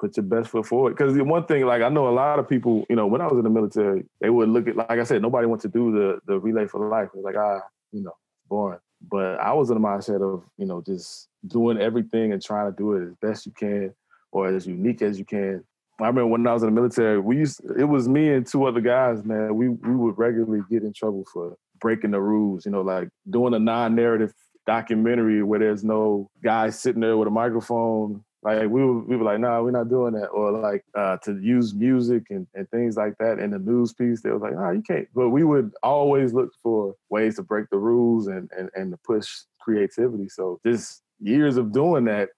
put 0.00 0.16
your 0.16 0.24
best 0.24 0.50
foot 0.50 0.66
forward. 0.66 0.96
Because 0.96 1.14
the 1.14 1.24
one 1.24 1.46
thing, 1.46 1.64
like 1.66 1.82
I 1.82 1.88
know 1.88 2.08
a 2.08 2.10
lot 2.10 2.38
of 2.38 2.48
people, 2.48 2.84
you 2.90 2.96
know, 2.96 3.06
when 3.06 3.20
I 3.20 3.26
was 3.26 3.38
in 3.38 3.44
the 3.44 3.50
military, 3.50 4.04
they 4.20 4.30
would 4.30 4.48
look 4.48 4.68
at 4.68 4.76
like 4.76 4.90
I 4.90 5.04
said, 5.04 5.22
nobody 5.22 5.46
wants 5.46 5.62
to 5.62 5.68
do 5.68 5.92
the 5.92 6.20
the 6.26 6.38
relay 6.38 6.66
for 6.66 6.88
life. 6.88 7.10
Like 7.14 7.36
ah, 7.36 7.60
you 7.92 8.02
know, 8.02 8.16
boring. 8.48 8.80
But 9.06 9.38
I 9.38 9.52
was 9.52 9.70
in 9.70 9.80
the 9.80 9.86
mindset 9.86 10.22
of 10.22 10.44
you 10.56 10.66
know 10.66 10.82
just 10.82 11.28
doing 11.46 11.78
everything 11.78 12.32
and 12.32 12.42
trying 12.42 12.70
to 12.70 12.76
do 12.76 12.94
it 12.94 13.06
as 13.08 13.14
best 13.20 13.46
you 13.46 13.52
can 13.52 13.94
or 14.32 14.48
as 14.48 14.66
unique 14.66 15.02
as 15.02 15.18
you 15.18 15.24
can 15.24 15.62
I 16.00 16.06
remember 16.08 16.26
when 16.26 16.46
I 16.46 16.52
was 16.52 16.62
in 16.62 16.74
the 16.74 16.80
military, 16.80 17.20
we 17.20 17.38
used 17.38 17.60
it 17.78 17.84
was 17.84 18.08
me 18.08 18.30
and 18.30 18.46
two 18.46 18.64
other 18.64 18.80
guys, 18.80 19.24
man. 19.24 19.54
We 19.54 19.68
we 19.68 19.94
would 19.94 20.18
regularly 20.18 20.62
get 20.70 20.82
in 20.82 20.92
trouble 20.92 21.24
for 21.32 21.56
breaking 21.80 22.10
the 22.10 22.20
rules, 22.20 22.66
you 22.66 22.72
know, 22.72 22.80
like 22.80 23.08
doing 23.30 23.54
a 23.54 23.58
non-narrative 23.58 24.32
documentary 24.66 25.42
where 25.42 25.58
there's 25.58 25.84
no 25.84 26.30
guy 26.42 26.70
sitting 26.70 27.00
there 27.00 27.16
with 27.16 27.28
a 27.28 27.30
microphone. 27.30 28.24
Like 28.42 28.68
we 28.68 28.84
were, 28.84 29.00
we 29.00 29.16
were 29.16 29.24
like, 29.24 29.38
nah, 29.40 29.62
we're 29.62 29.70
not 29.70 29.88
doing 29.88 30.14
that. 30.14 30.26
Or 30.26 30.50
like 30.52 30.84
uh, 30.94 31.16
to 31.18 31.38
use 31.40 31.74
music 31.74 32.24
and, 32.30 32.46
and 32.54 32.68
things 32.70 32.96
like 32.96 33.16
that 33.18 33.38
in 33.38 33.50
the 33.50 33.58
news 33.58 33.92
piece. 33.92 34.20
They 34.20 34.30
was 34.30 34.42
like, 34.42 34.54
nah, 34.54 34.70
you 34.70 34.82
can't. 34.82 35.08
But 35.14 35.30
we 35.30 35.44
would 35.44 35.72
always 35.82 36.34
look 36.34 36.50
for 36.62 36.94
ways 37.08 37.36
to 37.36 37.42
break 37.42 37.70
the 37.70 37.78
rules 37.78 38.26
and 38.26 38.50
and, 38.56 38.68
and 38.74 38.90
to 38.90 38.98
push 38.98 39.30
creativity. 39.60 40.28
So 40.28 40.60
just 40.66 41.02
years 41.20 41.56
of 41.56 41.72
doing 41.72 42.04
that, 42.04 42.30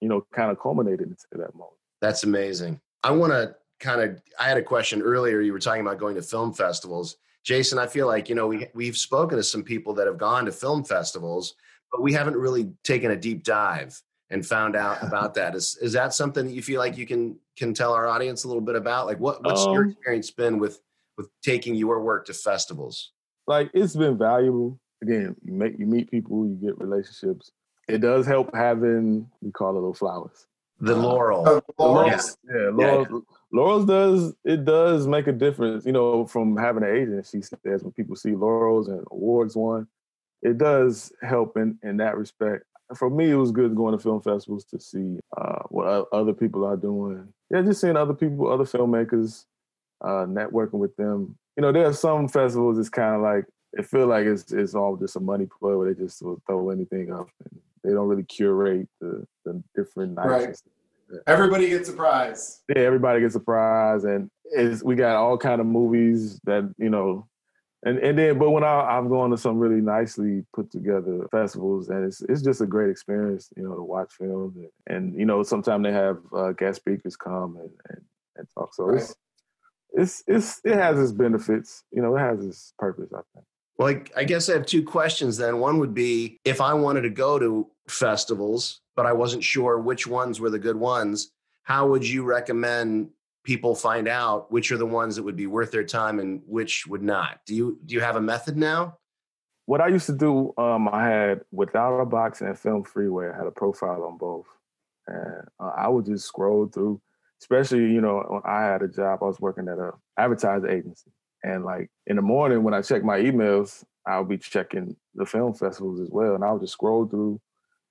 you 0.00 0.08
know, 0.08 0.26
kind 0.32 0.50
of 0.50 0.60
culminated 0.60 1.08
into 1.08 1.24
that 1.32 1.54
moment. 1.54 1.78
That's 2.00 2.22
amazing. 2.22 2.80
I 3.02 3.10
want 3.10 3.32
to 3.32 3.54
kind 3.80 4.00
of. 4.00 4.20
I 4.38 4.48
had 4.48 4.56
a 4.56 4.62
question 4.62 5.02
earlier. 5.02 5.40
You 5.40 5.52
were 5.52 5.58
talking 5.58 5.82
about 5.82 5.98
going 5.98 6.14
to 6.16 6.22
film 6.22 6.52
festivals, 6.52 7.16
Jason. 7.44 7.78
I 7.78 7.86
feel 7.86 8.06
like 8.06 8.28
you 8.28 8.34
know 8.34 8.46
we 8.46 8.66
we've 8.74 8.96
spoken 8.96 9.36
to 9.38 9.44
some 9.44 9.62
people 9.62 9.94
that 9.94 10.06
have 10.06 10.18
gone 10.18 10.44
to 10.46 10.52
film 10.52 10.84
festivals, 10.84 11.54
but 11.92 12.02
we 12.02 12.12
haven't 12.12 12.36
really 12.36 12.72
taken 12.84 13.12
a 13.12 13.16
deep 13.16 13.44
dive 13.44 14.00
and 14.30 14.44
found 14.44 14.76
out 14.76 15.02
about 15.02 15.34
that. 15.34 15.54
Is 15.54 15.76
is 15.80 15.92
that 15.92 16.14
something 16.14 16.46
that 16.46 16.52
you 16.52 16.62
feel 16.62 16.80
like 16.80 16.96
you 16.96 17.06
can 17.06 17.38
can 17.56 17.74
tell 17.74 17.92
our 17.92 18.06
audience 18.06 18.44
a 18.44 18.48
little 18.48 18.62
bit 18.62 18.76
about? 18.76 19.06
Like 19.06 19.20
what 19.20 19.42
what's 19.44 19.64
um, 19.64 19.74
your 19.74 19.86
experience 19.86 20.30
been 20.30 20.58
with 20.58 20.80
with 21.16 21.28
taking 21.42 21.74
your 21.74 22.02
work 22.02 22.26
to 22.26 22.34
festivals? 22.34 23.12
Like 23.46 23.70
it's 23.74 23.96
been 23.96 24.18
valuable. 24.18 24.78
Again, 25.02 25.36
you 25.44 25.52
make 25.52 25.78
you 25.78 25.86
meet 25.86 26.10
people, 26.10 26.46
you 26.46 26.54
get 26.54 26.78
relationships. 26.78 27.52
It 27.88 27.98
does 27.98 28.26
help 28.26 28.54
having 28.54 29.30
we 29.40 29.52
call 29.52 29.70
it 29.70 29.74
little 29.74 29.94
flowers. 29.94 30.47
The 30.80 30.94
uh, 30.94 30.98
laurel. 30.98 31.48
Uh, 31.48 31.60
laurels. 31.78 32.36
Yeah, 32.44 32.54
yeah, 32.54 32.70
laurels, 32.70 33.08
yeah. 33.10 33.18
laurels 33.52 33.86
does 33.86 34.34
it 34.44 34.64
does 34.64 35.06
make 35.06 35.26
a 35.26 35.32
difference, 35.32 35.84
you 35.84 35.92
know, 35.92 36.26
from 36.26 36.56
having 36.56 36.84
an 36.84 36.94
agent. 36.94 37.26
She 37.26 37.42
says 37.42 37.82
when 37.82 37.92
people 37.92 38.16
see 38.16 38.34
laurels 38.34 38.88
and 38.88 39.04
awards 39.10 39.56
won, 39.56 39.88
it 40.42 40.58
does 40.58 41.12
help 41.22 41.56
in 41.56 41.78
in 41.82 41.96
that 41.98 42.16
respect 42.16 42.64
for 42.96 43.10
me, 43.10 43.30
it 43.30 43.34
was 43.34 43.50
good 43.50 43.74
going 43.74 43.96
to 43.96 44.02
film 44.02 44.20
festivals 44.20 44.64
to 44.66 44.80
see 44.80 45.18
uh, 45.36 45.62
what 45.68 46.08
other 46.12 46.32
people 46.32 46.64
are 46.64 46.76
doing. 46.76 47.28
Yeah, 47.50 47.62
just 47.62 47.80
seeing 47.80 47.96
other 47.96 48.14
people, 48.14 48.50
other 48.50 48.64
filmmakers, 48.64 49.44
uh, 50.00 50.26
networking 50.26 50.74
with 50.74 50.96
them. 50.96 51.36
You 51.56 51.62
know, 51.62 51.72
there 51.72 51.86
are 51.86 51.92
some 51.92 52.28
festivals. 52.28 52.78
It's 52.78 52.88
kind 52.88 53.14
of 53.14 53.22
like 53.22 53.44
it 53.72 53.86
feel 53.86 54.06
like 54.06 54.26
it's 54.26 54.52
it's 54.52 54.74
all 54.74 54.96
just 54.96 55.16
a 55.16 55.20
money 55.20 55.46
play 55.46 55.74
where 55.74 55.92
they 55.92 56.00
just 56.00 56.22
will 56.22 56.40
throw 56.46 56.70
anything 56.70 57.12
up. 57.12 57.28
And 57.44 57.60
they 57.84 57.90
don't 57.90 58.08
really 58.08 58.24
curate 58.24 58.88
the 59.00 59.26
the 59.44 59.62
different 59.74 60.14
nights. 60.14 60.62
Right. 61.10 61.22
Everybody 61.26 61.68
gets 61.68 61.88
a 61.88 61.94
prize. 61.94 62.62
Yeah, 62.68 62.82
everybody 62.82 63.20
gets 63.20 63.34
a 63.34 63.40
prize, 63.40 64.04
and 64.04 64.30
is 64.52 64.82
we 64.84 64.94
got 64.94 65.16
all 65.16 65.38
kind 65.38 65.60
of 65.60 65.66
movies 65.66 66.40
that 66.44 66.72
you 66.78 66.90
know 66.90 67.26
and 67.84 67.98
and 67.98 68.18
then 68.18 68.38
but 68.38 68.50
when 68.50 68.64
I, 68.64 68.80
I'm 68.80 69.08
going 69.08 69.30
to 69.30 69.38
some 69.38 69.58
really 69.58 69.80
nicely 69.80 70.44
put 70.54 70.70
together 70.70 71.26
festivals 71.30 71.88
and 71.88 72.04
it's 72.04 72.22
it's 72.22 72.42
just 72.42 72.60
a 72.60 72.66
great 72.66 72.90
experience 72.90 73.50
you 73.56 73.62
know 73.62 73.74
to 73.74 73.82
watch 73.82 74.12
films 74.18 74.56
and, 74.56 74.68
and 74.86 75.18
you 75.18 75.26
know 75.26 75.42
sometimes 75.42 75.84
they 75.84 75.92
have 75.92 76.18
uh, 76.36 76.52
guest 76.52 76.80
speakers 76.80 77.16
come 77.16 77.56
and, 77.56 77.70
and, 77.90 78.00
and 78.36 78.48
talk 78.54 78.74
so 78.74 78.84
right. 78.84 79.00
it's 79.02 79.14
it's 79.92 80.22
it's 80.26 80.60
it 80.64 80.74
has 80.74 80.98
its 80.98 81.12
benefits 81.12 81.84
you 81.92 82.02
know 82.02 82.16
it 82.16 82.20
has 82.20 82.44
its 82.44 82.74
purpose 82.78 83.10
I 83.12 83.20
think. 83.34 83.46
Well, 83.78 83.88
I, 83.88 84.02
I 84.16 84.24
guess 84.24 84.48
I 84.48 84.54
have 84.54 84.66
two 84.66 84.82
questions 84.82 85.36
then. 85.36 85.60
One 85.60 85.78
would 85.78 85.94
be 85.94 86.40
if 86.44 86.60
I 86.60 86.74
wanted 86.74 87.02
to 87.02 87.10
go 87.10 87.38
to 87.38 87.70
festivals, 87.88 88.80
but 88.96 89.06
I 89.06 89.12
wasn't 89.12 89.44
sure 89.44 89.78
which 89.78 90.06
ones 90.06 90.40
were 90.40 90.50
the 90.50 90.58
good 90.58 90.76
ones, 90.76 91.30
how 91.62 91.86
would 91.88 92.06
you 92.06 92.24
recommend 92.24 93.10
people 93.44 93.74
find 93.74 94.08
out 94.08 94.50
which 94.50 94.72
are 94.72 94.76
the 94.76 94.86
ones 94.86 95.16
that 95.16 95.22
would 95.22 95.36
be 95.36 95.46
worth 95.46 95.70
their 95.70 95.84
time 95.84 96.18
and 96.18 96.42
which 96.46 96.86
would 96.86 97.02
not? 97.02 97.40
Do 97.46 97.54
you 97.54 97.78
do 97.86 97.94
you 97.94 98.00
have 98.00 98.16
a 98.16 98.20
method 98.20 98.56
now? 98.56 98.98
What 99.66 99.82
I 99.82 99.88
used 99.88 100.06
to 100.06 100.14
do, 100.14 100.54
um, 100.56 100.88
I 100.88 101.06
had 101.06 101.42
Withoutabox 101.54 102.40
and 102.40 102.56
FilmFreeway. 102.56 103.34
I 103.34 103.36
had 103.36 103.46
a 103.46 103.50
profile 103.50 104.02
on 104.04 104.16
both, 104.16 104.46
and 105.06 105.42
uh, 105.60 105.72
I 105.76 105.88
would 105.88 106.06
just 106.06 106.26
scroll 106.26 106.66
through. 106.66 107.00
Especially, 107.40 107.80
you 107.80 108.00
know, 108.00 108.24
when 108.28 108.40
I 108.44 108.62
had 108.62 108.82
a 108.82 108.88
job, 108.88 109.18
I 109.22 109.26
was 109.26 109.38
working 109.38 109.68
at 109.68 109.78
a 109.78 109.92
advertising 110.16 110.70
agency, 110.70 111.10
and 111.42 111.64
like 111.64 111.90
in 112.06 112.16
the 112.16 112.22
morning 112.22 112.62
when 112.62 112.74
I 112.74 112.82
check 112.82 113.04
my 113.04 113.18
emails, 113.18 113.84
I'll 114.06 114.24
be 114.24 114.38
checking 114.38 114.96
the 115.14 115.26
film 115.26 115.54
festivals 115.54 116.00
as 116.00 116.08
well, 116.10 116.34
and 116.34 116.44
I'll 116.44 116.58
just 116.58 116.72
scroll 116.72 117.06
through 117.06 117.40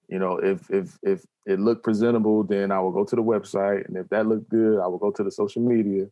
you 0.08 0.20
know, 0.20 0.38
if 0.38 0.70
if 0.70 0.98
if 1.04 1.26
it 1.46 1.60
looked 1.60 1.84
presentable, 1.84 2.44
then 2.44 2.72
I 2.72 2.80
will 2.80 2.92
go 2.92 3.04
to 3.04 3.16
the 3.16 3.24
website, 3.24 3.88
and 3.88 3.98
if 3.98 4.08
that 4.10 4.26
looked 4.26 4.50
good, 4.50 4.80
I 4.80 4.88
will 4.88 4.98
go 4.98 5.12
to 5.12 5.24
the 5.24 5.32
social 5.32 5.62
media. 5.62 6.08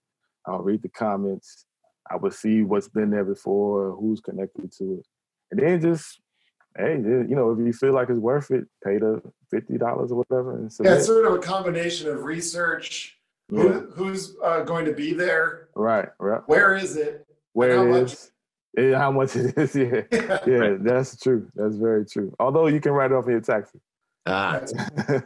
I'll 0.45 0.61
read 0.61 0.81
the 0.81 0.89
comments. 0.89 1.65
I 2.11 2.17
will 2.17 2.31
see 2.31 2.61
what's 2.61 2.89
been 2.89 3.09
there 3.09 3.23
before, 3.23 3.91
who's 3.91 4.19
connected 4.19 4.71
to 4.77 4.99
it, 4.99 5.07
and 5.51 5.59
then 5.59 5.81
just 5.81 6.19
hey, 6.77 6.95
you 6.95 7.35
know, 7.35 7.51
if 7.51 7.59
you 7.59 7.71
feel 7.71 7.93
like 7.93 8.09
it's 8.09 8.19
worth 8.19 8.51
it, 8.51 8.65
pay 8.83 8.97
the 8.97 9.21
fifty 9.49 9.77
dollars 9.77 10.11
or 10.11 10.17
whatever. 10.17 10.57
And 10.57 10.71
yeah, 10.83 10.95
it's 10.95 11.05
sort 11.05 11.25
of 11.25 11.33
a 11.33 11.39
combination 11.39 12.09
of 12.09 12.23
research. 12.25 13.14
Yeah. 13.51 13.61
Who, 13.61 13.91
who's 13.91 14.35
uh, 14.43 14.61
going 14.61 14.85
to 14.85 14.93
be 14.93 15.13
there? 15.13 15.69
Right, 15.75 16.09
right. 16.19 16.41
Where 16.47 16.75
is 16.75 16.97
it? 16.97 17.27
Where 17.53 17.87
it 17.87 18.03
is? 18.03 18.31
Yeah, 18.77 18.97
how 18.97 19.11
much 19.11 19.35
it 19.35 19.57
is? 19.57 19.75
Yeah, 19.75 20.39
yeah, 20.45 20.75
that's 20.79 21.17
true. 21.17 21.47
That's 21.55 21.75
very 21.75 22.05
true. 22.05 22.33
Although 22.39 22.67
you 22.67 22.81
can 22.81 22.91
write 22.91 23.11
it 23.11 23.15
off 23.15 23.25
in 23.25 23.31
your 23.31 23.41
taxes. 23.41 23.81
Ah. 24.25 24.61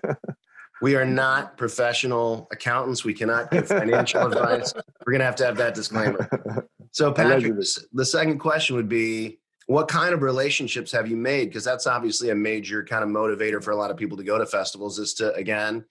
we 0.81 0.95
are 0.95 1.05
not 1.05 1.57
professional 1.57 2.47
accountants. 2.51 3.03
We 3.03 3.13
cannot 3.13 3.49
give 3.49 3.67
financial 3.67 4.27
advice. 4.27 4.73
We're 5.05 5.13
going 5.13 5.19
to 5.19 5.25
have 5.25 5.35
to 5.37 5.45
have 5.45 5.57
that 5.57 5.73
disclaimer. 5.73 6.29
So, 6.91 7.11
Patrick, 7.11 7.53
the 7.93 8.05
second 8.05 8.39
question 8.39 8.75
would 8.75 8.89
be 8.89 9.39
what 9.67 9.87
kind 9.87 10.13
of 10.13 10.21
relationships 10.21 10.91
have 10.91 11.07
you 11.07 11.15
made? 11.15 11.49
Because 11.49 11.63
that's 11.63 11.87
obviously 11.87 12.31
a 12.31 12.35
major 12.35 12.83
kind 12.83 13.03
of 13.03 13.09
motivator 13.09 13.63
for 13.63 13.71
a 13.71 13.75
lot 13.75 13.91
of 13.91 13.97
people 13.97 14.17
to 14.17 14.23
go 14.23 14.37
to 14.37 14.45
festivals 14.45 14.99
is 14.99 15.13
to, 15.15 15.33
again, 15.33 15.85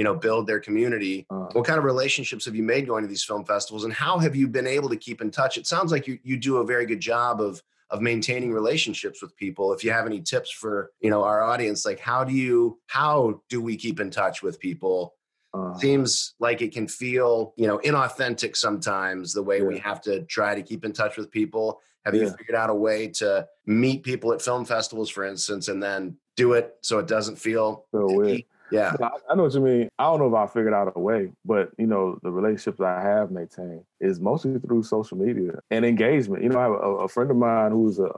you 0.00 0.04
know, 0.04 0.14
build 0.14 0.46
their 0.46 0.60
community. 0.60 1.26
Uh, 1.28 1.48
what 1.52 1.66
kind 1.66 1.78
of 1.78 1.84
relationships 1.84 2.46
have 2.46 2.56
you 2.56 2.62
made 2.62 2.86
going 2.86 3.02
to 3.02 3.06
these 3.06 3.22
film 3.22 3.44
festivals 3.44 3.84
and 3.84 3.92
how 3.92 4.16
have 4.16 4.34
you 4.34 4.48
been 4.48 4.66
able 4.66 4.88
to 4.88 4.96
keep 4.96 5.20
in 5.20 5.30
touch? 5.30 5.58
It 5.58 5.66
sounds 5.66 5.92
like 5.92 6.06
you, 6.06 6.18
you 6.22 6.38
do 6.38 6.56
a 6.56 6.64
very 6.64 6.86
good 6.86 7.00
job 7.00 7.38
of 7.38 7.62
of 7.90 8.00
maintaining 8.00 8.50
relationships 8.50 9.20
with 9.20 9.36
people 9.36 9.74
if 9.74 9.84
you 9.84 9.90
have 9.90 10.06
any 10.06 10.22
tips 10.22 10.50
for 10.50 10.92
you 11.00 11.10
know 11.10 11.24
our 11.24 11.42
audience 11.42 11.84
like 11.84 11.98
how 11.98 12.22
do 12.22 12.32
you 12.32 12.78
how 12.86 13.42
do 13.48 13.60
we 13.60 13.76
keep 13.76 13.98
in 13.98 14.10
touch 14.10 14.44
with 14.44 14.60
people 14.60 15.12
uh, 15.54 15.74
seems 15.76 16.34
like 16.38 16.62
it 16.62 16.72
can 16.72 16.86
feel 16.86 17.52
you 17.56 17.66
know 17.66 17.78
inauthentic 17.78 18.56
sometimes 18.56 19.32
the 19.32 19.42
way 19.42 19.58
yeah. 19.58 19.64
we 19.64 19.76
have 19.76 20.00
to 20.00 20.22
try 20.26 20.54
to 20.54 20.62
keep 20.62 20.84
in 20.84 20.92
touch 20.92 21.16
with 21.16 21.32
people 21.32 21.80
have 22.04 22.14
yeah. 22.14 22.22
you 22.22 22.30
figured 22.30 22.54
out 22.54 22.70
a 22.70 22.74
way 22.74 23.08
to 23.08 23.44
meet 23.66 24.04
people 24.04 24.32
at 24.32 24.40
film 24.40 24.64
festivals 24.64 25.10
for 25.10 25.24
instance 25.24 25.66
and 25.66 25.82
then 25.82 26.16
do 26.36 26.52
it 26.52 26.76
so 26.82 27.00
it 27.00 27.08
doesn't 27.08 27.40
feel 27.40 27.86
so 27.90 28.06
weird 28.06 28.44
yeah. 28.70 28.94
I, 29.28 29.34
know 29.34 29.44
what 29.44 29.54
you 29.54 29.60
mean. 29.60 29.88
I 29.98 30.04
don't 30.04 30.20
know 30.20 30.28
if 30.28 30.34
I 30.34 30.52
figured 30.52 30.74
out 30.74 30.92
a 30.94 31.00
way, 31.00 31.30
but 31.44 31.70
you 31.78 31.86
know, 31.86 32.18
the 32.22 32.30
relationships 32.30 32.80
I 32.80 33.00
have 33.00 33.30
maintained 33.30 33.82
is 34.00 34.20
mostly 34.20 34.58
through 34.58 34.82
social 34.82 35.16
media 35.16 35.52
and 35.70 35.84
engagement. 35.84 36.42
You 36.42 36.50
know, 36.50 36.58
I 36.58 36.62
have 36.62 36.72
a, 36.72 37.04
a 37.04 37.08
friend 37.08 37.30
of 37.30 37.36
mine 37.36 37.72
who's 37.72 37.98
a 37.98 38.10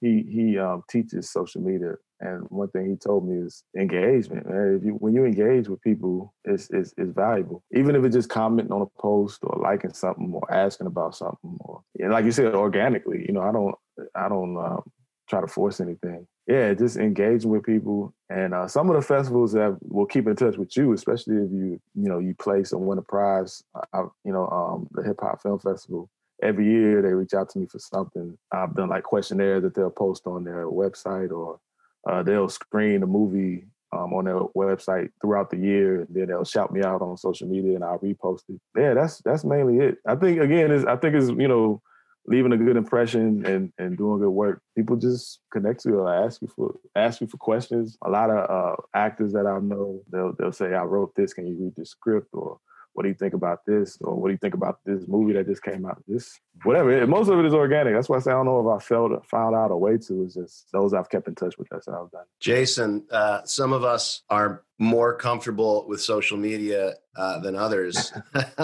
he 0.00 0.24
he 0.28 0.58
um, 0.58 0.82
teaches 0.88 1.30
social 1.30 1.60
media, 1.60 1.94
and 2.20 2.44
one 2.48 2.68
thing 2.68 2.88
he 2.88 2.96
told 2.96 3.28
me 3.28 3.44
is 3.44 3.62
engagement. 3.76 4.48
Man, 4.48 4.76
if 4.78 4.84
you 4.84 4.92
when 4.92 5.14
you 5.14 5.24
engage 5.24 5.68
with 5.68 5.80
people, 5.82 6.34
it's 6.44 6.70
it's, 6.70 6.94
it's 6.96 7.12
valuable. 7.12 7.62
Even 7.74 7.96
if 7.96 8.04
it's 8.04 8.14
just 8.14 8.28
commenting 8.28 8.72
on 8.72 8.82
a 8.82 9.00
post 9.00 9.40
or 9.42 9.60
liking 9.60 9.92
something 9.92 10.30
or 10.32 10.52
asking 10.52 10.86
about 10.86 11.14
something, 11.14 11.56
or 11.60 11.82
like 11.98 12.24
you 12.24 12.32
said, 12.32 12.54
organically. 12.54 13.24
You 13.26 13.34
know, 13.34 13.42
I 13.42 13.52
don't 13.52 13.74
I 14.14 14.28
don't 14.28 14.56
um, 14.56 14.82
try 15.28 15.40
to 15.40 15.46
force 15.46 15.80
anything 15.80 16.26
yeah, 16.48 16.72
just 16.72 16.96
engaging 16.96 17.50
with 17.50 17.62
people. 17.62 18.14
And 18.30 18.54
uh, 18.54 18.66
some 18.66 18.88
of 18.88 18.96
the 18.96 19.02
festivals 19.02 19.52
that 19.52 19.76
will 19.82 20.06
keep 20.06 20.26
in 20.26 20.34
touch 20.34 20.56
with 20.56 20.74
you, 20.76 20.94
especially 20.94 21.36
if 21.36 21.52
you, 21.52 21.80
you 21.94 22.08
know, 22.08 22.18
you 22.18 22.34
place 22.34 22.72
or 22.72 22.80
win 22.80 22.98
a 22.98 23.02
prize. 23.02 23.62
I, 23.92 24.00
you 24.24 24.32
know, 24.32 24.48
um, 24.48 24.88
the 24.92 25.02
Hip 25.02 25.18
Hop 25.20 25.42
Film 25.42 25.58
Festival. 25.58 26.08
Every 26.42 26.66
year 26.66 27.02
they 27.02 27.12
reach 27.12 27.34
out 27.34 27.50
to 27.50 27.58
me 27.58 27.66
for 27.66 27.78
something. 27.78 28.38
I've 28.50 28.74
done 28.74 28.88
like 28.88 29.02
questionnaires 29.02 29.62
that 29.62 29.74
they'll 29.74 29.90
post 29.90 30.26
on 30.26 30.44
their 30.44 30.66
website, 30.66 31.32
or 31.32 31.60
uh, 32.08 32.22
they'll 32.22 32.48
screen 32.48 33.02
a 33.02 33.06
movie 33.06 33.66
um, 33.92 34.14
on 34.14 34.24
their 34.24 34.40
website 34.56 35.10
throughout 35.20 35.50
the 35.50 35.58
year, 35.58 36.02
and 36.02 36.08
then 36.10 36.28
they'll 36.28 36.44
shout 36.44 36.72
me 36.72 36.82
out 36.82 37.02
on 37.02 37.16
social 37.18 37.48
media, 37.48 37.74
and 37.74 37.84
I'll 37.84 37.98
repost 37.98 38.44
it. 38.48 38.60
Yeah, 38.76 38.94
that's 38.94 39.18
that's 39.18 39.44
mainly 39.44 39.84
it. 39.84 39.98
I 40.06 40.14
think 40.14 40.40
again, 40.40 40.70
is 40.70 40.84
I 40.86 40.96
think 40.96 41.16
is 41.16 41.28
you 41.28 41.48
know 41.48 41.82
leaving 42.28 42.52
a 42.52 42.56
good 42.56 42.76
impression 42.76 43.44
and, 43.46 43.72
and 43.78 43.96
doing 43.96 44.20
good 44.20 44.30
work, 44.30 44.62
people 44.76 44.96
just 44.96 45.40
connect 45.50 45.82
to 45.82 45.88
you 45.88 45.98
or 46.00 46.14
ask 46.14 46.42
you 46.42 46.48
for 46.48 46.74
ask 46.94 47.20
you 47.20 47.26
for 47.26 47.38
questions. 47.38 47.96
A 48.04 48.10
lot 48.10 48.30
of 48.30 48.50
uh, 48.50 48.76
actors 48.94 49.32
that 49.32 49.46
I 49.46 49.58
know, 49.60 50.02
they'll 50.12 50.34
they'll 50.38 50.52
say, 50.52 50.74
"I 50.74 50.82
wrote 50.82 51.14
this. 51.14 51.32
Can 51.32 51.46
you 51.46 51.56
read 51.58 51.74
the 51.76 51.86
script?" 51.86 52.28
or 52.32 52.60
what 52.98 53.04
do 53.04 53.10
you 53.10 53.14
think 53.14 53.32
about 53.32 53.64
this? 53.64 53.96
Or 54.00 54.16
what 54.16 54.26
do 54.26 54.32
you 54.32 54.38
think 54.38 54.54
about 54.54 54.80
this 54.84 55.06
movie 55.06 55.32
that 55.34 55.46
just 55.46 55.62
came 55.62 55.86
out? 55.86 56.02
This 56.08 56.40
whatever. 56.64 57.06
Most 57.06 57.28
of 57.28 57.38
it 57.38 57.44
is 57.44 57.54
organic. 57.54 57.94
That's 57.94 58.08
why 58.08 58.16
I 58.16 58.18
say 58.18 58.32
I 58.32 58.34
don't 58.34 58.46
know 58.46 58.68
if 58.68 58.76
I 58.76 58.84
felt 58.84 59.24
found 59.24 59.54
out 59.54 59.70
a 59.70 59.76
way 59.76 59.98
to. 59.98 60.24
Is 60.24 60.34
just 60.34 60.72
those 60.72 60.92
I've 60.92 61.08
kept 61.08 61.28
in 61.28 61.36
touch 61.36 61.56
with. 61.58 61.68
That's 61.70 61.86
how 61.86 62.06
I've 62.06 62.10
done. 62.10 62.24
Jason, 62.40 63.06
uh, 63.12 63.42
some 63.44 63.72
of 63.72 63.84
us 63.84 64.22
are 64.30 64.64
more 64.80 65.14
comfortable 65.14 65.86
with 65.86 66.00
social 66.00 66.36
media 66.36 66.94
uh, 67.16 67.38
than 67.38 67.54
others. 67.54 68.12
it's 68.34 68.58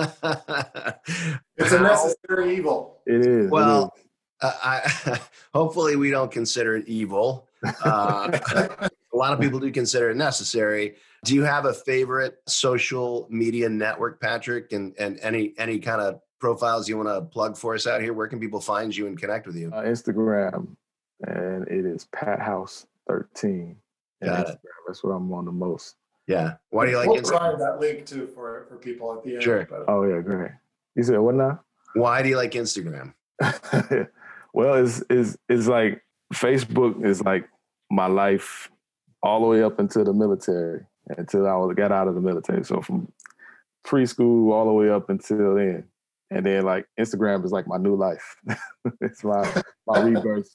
a 1.71 1.81
necessary 1.81 2.57
evil. 2.57 3.03
It 3.07 3.25
is. 3.25 3.53
Well, 3.53 3.95
it 3.95 4.01
is. 4.01 4.07
Uh, 4.43 4.53
I, 4.65 5.21
hopefully 5.55 5.95
we 5.95 6.11
don't 6.11 6.33
consider 6.33 6.75
it 6.75 6.89
evil. 6.89 7.47
Uh, 7.85 8.37
a 9.15 9.17
lot 9.17 9.33
of 9.33 9.39
people 9.39 9.61
do 9.61 9.71
consider 9.71 10.11
it 10.11 10.17
necessary. 10.17 10.97
Do 11.25 11.35
you 11.35 11.43
have 11.43 11.65
a 11.65 11.73
favorite 11.73 12.39
social 12.47 13.27
media 13.31 13.69
network, 13.69 14.21
Patrick, 14.21 14.73
and 14.73 14.95
and 14.99 15.19
any 15.21 15.55
any 15.59 15.79
kind 15.79 16.01
of 16.01 16.21
profiles 16.39 16.89
you 16.89 16.99
want 16.99 17.09
to 17.09 17.23
plug 17.23 17.57
for 17.57 17.75
us 17.75 17.87
out 17.87 18.03
here? 18.03 18.13
Where 18.13 18.29
can 18.29 18.39
people 18.39 18.61
find 18.61 18.95
you 18.95 19.07
and 19.07 19.19
connect 19.19 19.47
with 19.47 19.57
you? 19.57 19.71
Uh, 19.73 19.83
Instagram, 19.83 20.77
and 21.27 21.67
it 21.69 21.87
is 21.87 22.07
Pat 22.13 22.41
House 22.41 22.87
thirteen. 23.09 23.77
Got 24.23 24.51
it. 24.51 24.59
That's 24.87 25.03
what 25.03 25.11
I'm 25.13 25.33
on 25.33 25.47
the 25.47 25.53
most. 25.53 25.97
Yeah. 26.27 26.55
Why 26.71 26.85
do 26.85 26.93
you 26.93 26.99
like 26.99 27.09
we'll 27.09 27.21
Instagram? 27.21 27.59
that 27.59 27.81
link 27.81 28.07
too 28.07 28.27
for 28.27 28.67
for 28.69 28.77
people 28.77 29.15
at 29.15 29.25
the 29.25 29.35
end. 29.35 29.43
Sure. 29.43 29.67
But, 29.69 29.85
Oh 29.89 30.05
yeah, 30.05 30.21
great. 30.21 30.53
You 30.95 31.03
said 31.03 31.19
what 31.19 31.35
now? 31.35 31.61
Why 31.95 32.23
do 32.23 32.29
you 32.29 32.37
like 32.37 32.53
Instagram? 32.53 33.15
well, 34.53 34.75
it's 34.75 35.03
is 35.11 35.39
it's 35.49 35.67
like 35.67 36.03
Facebook 36.35 37.05
is 37.05 37.23
like 37.23 37.49
my 37.91 38.07
life 38.07 38.71
all 39.23 39.41
the 39.41 39.47
way 39.47 39.63
up 39.63 39.81
into 39.81 40.05
the 40.05 40.13
military 40.13 40.85
until 41.09 41.47
I 41.47 41.55
was 41.57 41.75
got 41.75 41.93
out 41.93 42.09
of 42.09 42.15
the 42.15 42.21
military. 42.21 42.65
So 42.65 42.81
from 42.81 43.13
preschool 43.87 44.53
all 44.53 44.67
the 44.67 44.73
way 44.73 44.91
up 44.91 45.11
until 45.11 45.55
then, 45.55 45.85
and 46.31 46.47
then 46.47 46.65
like 46.65 46.87
Instagram 46.99 47.45
is 47.45 47.53
like 47.53 47.67
my 47.67 47.77
new 47.77 47.97
life. 47.97 48.37
it's 49.01 49.25
my 49.25 49.63
my 49.87 50.01
rebirth. 50.03 50.55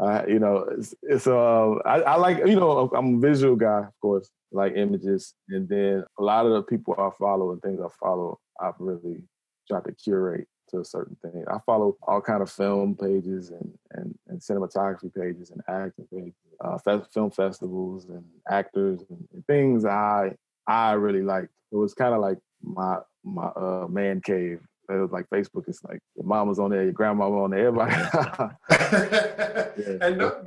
Uh, 0.00 0.22
you 0.26 0.38
know, 0.38 0.66
it's, 0.76 0.94
it's 1.02 1.26
uh, 1.26 1.74
I, 1.84 2.00
I 2.00 2.16
like 2.16 2.38
you 2.38 2.56
know 2.56 2.90
I'm 2.94 3.16
a 3.16 3.20
visual 3.20 3.56
guy, 3.56 3.80
of 3.80 4.00
course, 4.00 4.28
like 4.50 4.74
images, 4.74 5.34
and 5.48 5.68
then 5.68 6.04
a 6.18 6.22
lot 6.22 6.46
of 6.46 6.52
the 6.52 6.62
people 6.62 6.94
I 6.98 7.10
follow 7.18 7.52
and 7.52 7.62
things 7.62 7.80
I 7.80 7.88
follow, 8.00 8.40
I've 8.60 8.74
really 8.78 9.22
tried 9.68 9.84
to 9.84 9.92
curate 9.92 10.48
to 10.70 10.80
a 10.80 10.84
certain 10.84 11.16
thing. 11.22 11.44
I 11.48 11.58
follow 11.64 11.96
all 12.02 12.20
kind 12.20 12.42
of 12.42 12.50
film 12.50 12.96
pages 12.96 13.50
and 13.50 13.78
and, 13.92 14.18
and 14.28 14.40
cinematography 14.40 15.14
pages 15.14 15.50
and 15.50 15.60
acting 15.68 16.08
pages, 16.12 16.34
uh, 16.62 16.78
film 17.12 17.30
festivals 17.30 18.08
and 18.08 18.24
actors 18.48 19.00
and, 19.08 19.46
things 19.46 19.84
I 19.84 20.32
I 20.66 20.92
really 20.92 21.22
liked. 21.22 21.48
It 21.72 21.76
was 21.76 21.94
kind 21.94 22.14
of 22.14 22.20
like 22.20 22.38
my 22.62 22.98
my 23.24 23.46
uh, 23.46 23.86
man 23.88 24.20
cave. 24.20 24.60
It 24.88 24.94
was 24.94 25.10
like 25.10 25.28
Facebook. 25.30 25.68
It's 25.68 25.82
like 25.84 26.00
your 26.16 26.26
mama's 26.26 26.58
on 26.58 26.70
there, 26.70 26.82
your 26.82 26.92
grandma 26.92 27.30
on 27.30 27.50
there, 27.50 27.68
everybody. 27.68 27.92
yeah. 28.70 29.98
And 30.00 30.18
no, 30.18 30.42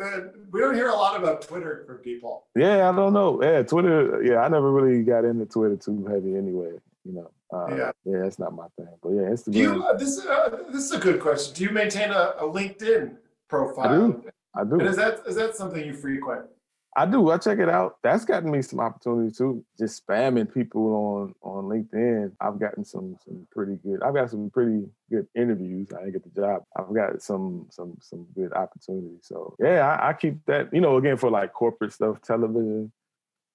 we 0.52 0.60
don't 0.60 0.76
hear 0.76 0.90
a 0.90 0.96
lot 0.96 1.18
about 1.18 1.42
Twitter 1.42 1.84
from 1.88 1.98
people. 1.98 2.46
Yeah, 2.56 2.90
I 2.90 2.96
don't 2.96 3.14
know. 3.14 3.42
Yeah, 3.42 3.64
Twitter. 3.64 4.22
Yeah, 4.24 4.40
I 4.40 4.48
never 4.48 4.72
really 4.72 5.04
got 5.04 5.26
into 5.26 5.46
Twitter 5.46 5.78
too 5.78 6.06
heavy 6.06 6.36
anyway. 6.36 6.74
You 7.06 7.14
know, 7.14 7.32
uh, 7.54 7.76
yeah, 7.76 7.92
yeah, 8.06 8.20
that's 8.24 8.40
not 8.40 8.54
my 8.54 8.68
thing. 8.78 8.88
But 9.02 9.10
yeah, 9.10 9.22
Instagram. 9.24 9.54
Do 9.54 9.60
you, 9.60 9.84
uh, 9.84 9.98
this 9.98 10.26
uh, 10.26 10.64
this 10.72 10.84
is 10.86 10.92
a 10.92 11.00
good 11.00 11.20
question. 11.20 11.54
Do 11.56 11.64
you 11.64 11.72
maintain 11.72 12.12
a, 12.12 12.34
a 12.38 12.44
LinkedIn 12.44 13.18
profile? 13.48 13.86
I 13.86 13.96
do. 13.96 14.24
I 14.58 14.64
do. 14.64 14.80
And 14.80 14.88
is 14.88 14.96
that 14.96 15.22
is 15.28 15.36
that 15.36 15.56
something 15.56 15.84
you 15.86 15.94
frequent? 15.94 16.46
I 16.98 17.06
do. 17.06 17.30
I 17.30 17.38
check 17.38 17.60
it 17.60 17.68
out. 17.68 17.98
That's 18.04 18.24
gotten 18.24 18.50
me 18.50 18.62
some 18.62 18.80
opportunities 18.80 19.38
too. 19.38 19.66
Just 19.78 20.06
spamming 20.08 20.52
people 20.52 20.94
on 20.94 21.36
on 21.42 21.66
LinkedIn. 21.66 22.32
I've 22.40 22.58
gotten 22.60 22.86
some 22.86 23.18
some 23.24 23.46
pretty 23.52 23.76
good. 23.84 24.02
I've 24.02 24.14
got 24.14 24.30
some 24.30 24.50
pretty 24.50 24.86
good 25.10 25.28
interviews. 25.36 25.90
I 25.92 26.00
didn't 26.00 26.14
get 26.14 26.24
the 26.24 26.42
job. 26.42 26.64
I've 26.78 26.94
got 26.94 27.22
some 27.22 27.68
some 27.70 27.98
some 28.00 28.26
good 28.34 28.54
opportunities. 28.54 29.20
So 29.24 29.56
yeah, 29.60 30.00
I, 30.02 30.10
I 30.10 30.14
keep 30.14 30.46
that. 30.46 30.74
You 30.74 30.80
know, 30.80 30.96
again 30.96 31.18
for 31.18 31.30
like 31.30 31.52
corporate 31.52 31.92
stuff, 31.92 32.22
television, 32.22 32.94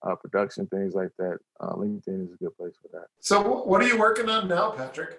uh, 0.03 0.17
production, 0.17 0.67
things 0.67 0.95
like 0.95 1.11
that. 1.19 1.39
Uh, 1.61 1.73
LinkedIn 1.73 2.27
is 2.27 2.35
a 2.35 2.37
good 2.37 2.55
place 2.59 2.75
for 2.81 2.89
that. 2.93 3.07
So 3.21 3.63
what 3.63 3.81
are 3.81 3.87
you 3.87 3.99
working 3.99 4.29
on 4.29 4.49
now, 4.49 4.71
Patrick? 4.73 5.19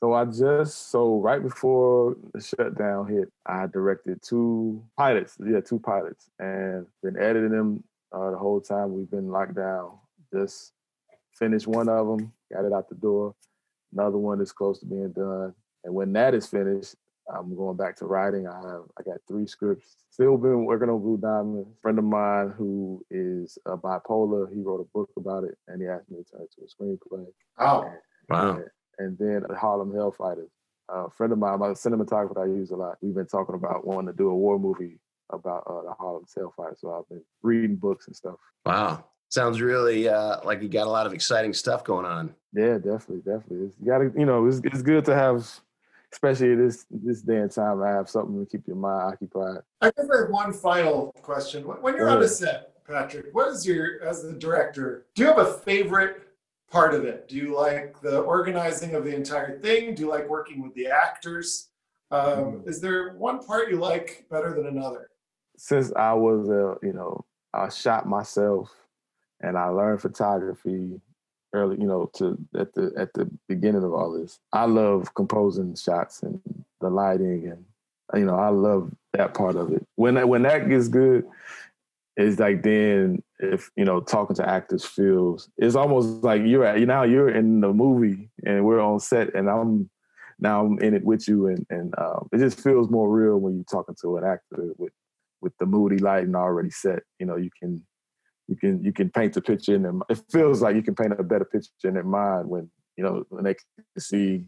So 0.00 0.12
I 0.12 0.24
just 0.26 0.90
so 0.90 1.18
right 1.18 1.42
before 1.42 2.16
the 2.32 2.40
shutdown 2.40 3.08
hit, 3.08 3.32
I 3.46 3.66
directed 3.66 4.22
two 4.22 4.84
pilots. 4.96 5.36
Yeah, 5.44 5.60
two 5.60 5.80
pilots, 5.80 6.30
and 6.38 6.86
been 7.02 7.18
editing 7.18 7.50
them 7.50 7.82
uh, 8.12 8.30
the 8.30 8.38
whole 8.38 8.60
time 8.60 8.94
we've 8.94 9.10
been 9.10 9.28
locked 9.28 9.56
down. 9.56 9.98
Just 10.32 10.72
finished 11.32 11.66
one 11.66 11.88
of 11.88 12.06
them, 12.06 12.32
got 12.52 12.64
it 12.64 12.72
out 12.72 12.88
the 12.88 12.94
door. 12.94 13.34
Another 13.92 14.18
one 14.18 14.40
is 14.40 14.52
close 14.52 14.78
to 14.80 14.86
being 14.86 15.10
done, 15.12 15.52
and 15.82 15.92
when 15.92 16.12
that 16.12 16.32
is 16.32 16.46
finished, 16.46 16.94
I'm 17.34 17.56
going 17.56 17.76
back 17.76 17.96
to 17.96 18.06
writing. 18.06 18.46
I 18.46 18.56
have 18.56 18.84
I 18.98 19.02
got 19.02 19.18
three 19.26 19.48
scripts. 19.48 19.96
Still 20.10 20.36
been 20.36 20.64
working 20.64 20.90
on 20.90 21.00
Blue 21.00 21.16
Diamond. 21.16 21.66
A 21.76 21.80
friend 21.80 21.98
of 21.98 22.04
mine 22.04 22.54
who 22.56 23.04
is 23.10 23.58
a 23.66 23.76
bipolar, 23.76 24.52
he 24.52 24.60
wrote 24.60 24.80
a 24.80 24.96
book 24.96 25.10
about 25.16 25.42
it, 25.42 25.58
and 25.66 25.82
he 25.82 25.88
asked 25.88 26.08
me 26.08 26.18
to 26.18 26.24
turn 26.30 26.42
it 26.42 26.52
to 26.54 26.62
a 26.62 26.66
screenplay. 26.66 27.26
Oh, 27.58 27.82
and, 27.82 27.92
wow! 28.28 28.50
And, 28.56 28.64
and 28.98 29.16
then 29.18 29.44
Harlem 29.56 29.92
Hellfighters. 29.92 30.48
a 30.88 31.10
friend 31.10 31.32
of 31.32 31.38
mine, 31.38 31.58
my 31.58 31.68
cinematographer 31.68 32.42
I 32.42 32.46
use 32.46 32.70
a 32.70 32.76
lot, 32.76 32.96
we've 33.00 33.14
been 33.14 33.26
talking 33.26 33.54
about 33.54 33.86
wanting 33.86 34.12
to 34.12 34.16
do 34.16 34.28
a 34.28 34.34
war 34.34 34.58
movie 34.58 34.98
about 35.30 35.64
uh, 35.66 35.82
the 35.82 35.92
Harlem 35.92 36.24
Hellfighters. 36.24 36.80
So 36.80 36.92
I've 36.92 37.08
been 37.08 37.22
reading 37.42 37.76
books 37.76 38.06
and 38.06 38.16
stuff. 38.16 38.36
Wow. 38.64 39.04
Sounds 39.30 39.60
really 39.60 40.08
uh, 40.08 40.38
like 40.44 40.62
you 40.62 40.68
got 40.68 40.86
a 40.86 40.90
lot 40.90 41.06
of 41.06 41.12
exciting 41.12 41.52
stuff 41.52 41.84
going 41.84 42.06
on. 42.06 42.34
Yeah, 42.54 42.78
definitely, 42.78 43.18
definitely. 43.18 43.66
It's, 43.66 43.76
you 43.78 43.86
got 43.86 43.98
to, 43.98 44.12
you 44.16 44.24
know, 44.24 44.46
it's, 44.46 44.60
it's 44.64 44.80
good 44.80 45.04
to 45.04 45.14
have, 45.14 45.46
especially 46.10 46.54
this 46.54 46.86
this 46.90 47.20
day 47.20 47.36
and 47.36 47.50
time, 47.50 47.82
I 47.82 47.90
have 47.90 48.08
something 48.08 48.42
to 48.42 48.50
keep 48.50 48.66
your 48.66 48.76
mind 48.76 49.12
occupied. 49.12 49.58
I 49.82 49.90
guess 49.90 50.08
I 50.10 50.20
have 50.20 50.30
one 50.30 50.54
final 50.54 51.12
question. 51.20 51.64
When 51.64 51.94
you're 51.94 52.08
on 52.08 52.22
a 52.22 52.28
set, 52.28 52.82
Patrick, 52.86 53.26
what 53.32 53.48
is 53.48 53.66
your, 53.66 54.02
as 54.02 54.22
the 54.22 54.32
director, 54.32 55.04
do 55.14 55.24
you 55.24 55.28
have 55.28 55.38
a 55.38 55.52
favorite 55.58 56.27
part 56.70 56.94
of 56.94 57.04
it? 57.04 57.28
Do 57.28 57.36
you 57.36 57.54
like 57.54 58.00
the 58.00 58.20
organizing 58.20 58.94
of 58.94 59.04
the 59.04 59.14
entire 59.14 59.58
thing? 59.60 59.94
Do 59.94 60.02
you 60.02 60.08
like 60.08 60.28
working 60.28 60.62
with 60.62 60.74
the 60.74 60.86
actors? 60.86 61.68
Um, 62.10 62.22
mm-hmm. 62.22 62.68
is 62.68 62.80
there 62.80 63.14
one 63.14 63.44
part 63.44 63.70
you 63.70 63.76
like 63.76 64.26
better 64.30 64.54
than 64.54 64.66
another? 64.66 65.10
Since 65.56 65.92
I 65.94 66.14
was 66.14 66.48
a, 66.48 66.76
you 66.86 66.92
know, 66.92 67.24
I 67.52 67.68
shot 67.68 68.06
myself 68.06 68.72
and 69.40 69.56
I 69.56 69.66
learned 69.68 70.00
photography 70.00 71.00
early, 71.52 71.76
you 71.80 71.86
know, 71.86 72.10
to 72.14 72.38
at 72.56 72.74
the 72.74 72.92
at 72.96 73.12
the 73.14 73.30
beginning 73.48 73.82
of 73.82 73.92
all 73.92 74.12
this. 74.12 74.38
I 74.52 74.64
love 74.64 75.14
composing 75.14 75.74
shots 75.74 76.22
and 76.22 76.40
the 76.80 76.90
lighting 76.90 77.48
and 77.48 77.64
you 78.14 78.24
know, 78.24 78.36
I 78.36 78.48
love 78.48 78.90
that 79.12 79.34
part 79.34 79.56
of 79.56 79.72
it. 79.72 79.86
When 79.96 80.14
that 80.14 80.28
when 80.28 80.42
that 80.42 80.68
gets 80.68 80.88
good, 80.88 81.26
it's 82.16 82.38
like 82.38 82.62
then 82.62 83.22
if 83.40 83.70
you 83.76 83.84
know 83.84 84.00
talking 84.00 84.34
to 84.36 84.48
actors 84.48 84.84
feels 84.84 85.48
it's 85.58 85.76
almost 85.76 86.24
like 86.24 86.42
you're 86.44 86.64
at 86.64 86.80
you 86.80 86.86
now 86.86 87.04
you're 87.04 87.30
in 87.30 87.60
the 87.60 87.72
movie 87.72 88.30
and 88.44 88.64
we're 88.64 88.80
on 88.80 88.98
set 88.98 89.32
and 89.34 89.48
I'm 89.48 89.88
now 90.40 90.64
I'm 90.64 90.78
in 90.80 90.94
it 90.94 91.04
with 91.04 91.28
you 91.28 91.46
and 91.46 91.66
and 91.70 91.94
um, 91.98 92.28
it 92.32 92.38
just 92.38 92.60
feels 92.60 92.90
more 92.90 93.10
real 93.10 93.38
when 93.38 93.54
you're 93.54 93.64
talking 93.64 93.96
to 94.02 94.16
an 94.16 94.24
actor 94.24 94.72
with 94.76 94.92
with 95.40 95.52
the 95.58 95.66
moody 95.66 95.98
lighting 95.98 96.34
already 96.34 96.70
set. 96.70 97.02
You 97.18 97.26
know 97.26 97.36
you 97.36 97.50
can 97.60 97.84
you 98.48 98.56
can 98.56 98.82
you 98.82 98.92
can 98.92 99.10
paint 99.10 99.36
a 99.36 99.40
picture 99.40 99.74
in 99.74 99.82
them. 99.82 100.02
It 100.08 100.20
feels 100.30 100.62
like 100.62 100.76
you 100.76 100.82
can 100.82 100.94
paint 100.94 101.12
a 101.18 101.22
better 101.22 101.44
picture 101.44 101.70
in 101.84 101.94
their 101.94 102.02
mind 102.02 102.48
when 102.48 102.70
you 102.96 103.04
know 103.04 103.24
when 103.28 103.44
they 103.44 103.54
can 103.54 103.84
see 103.98 104.46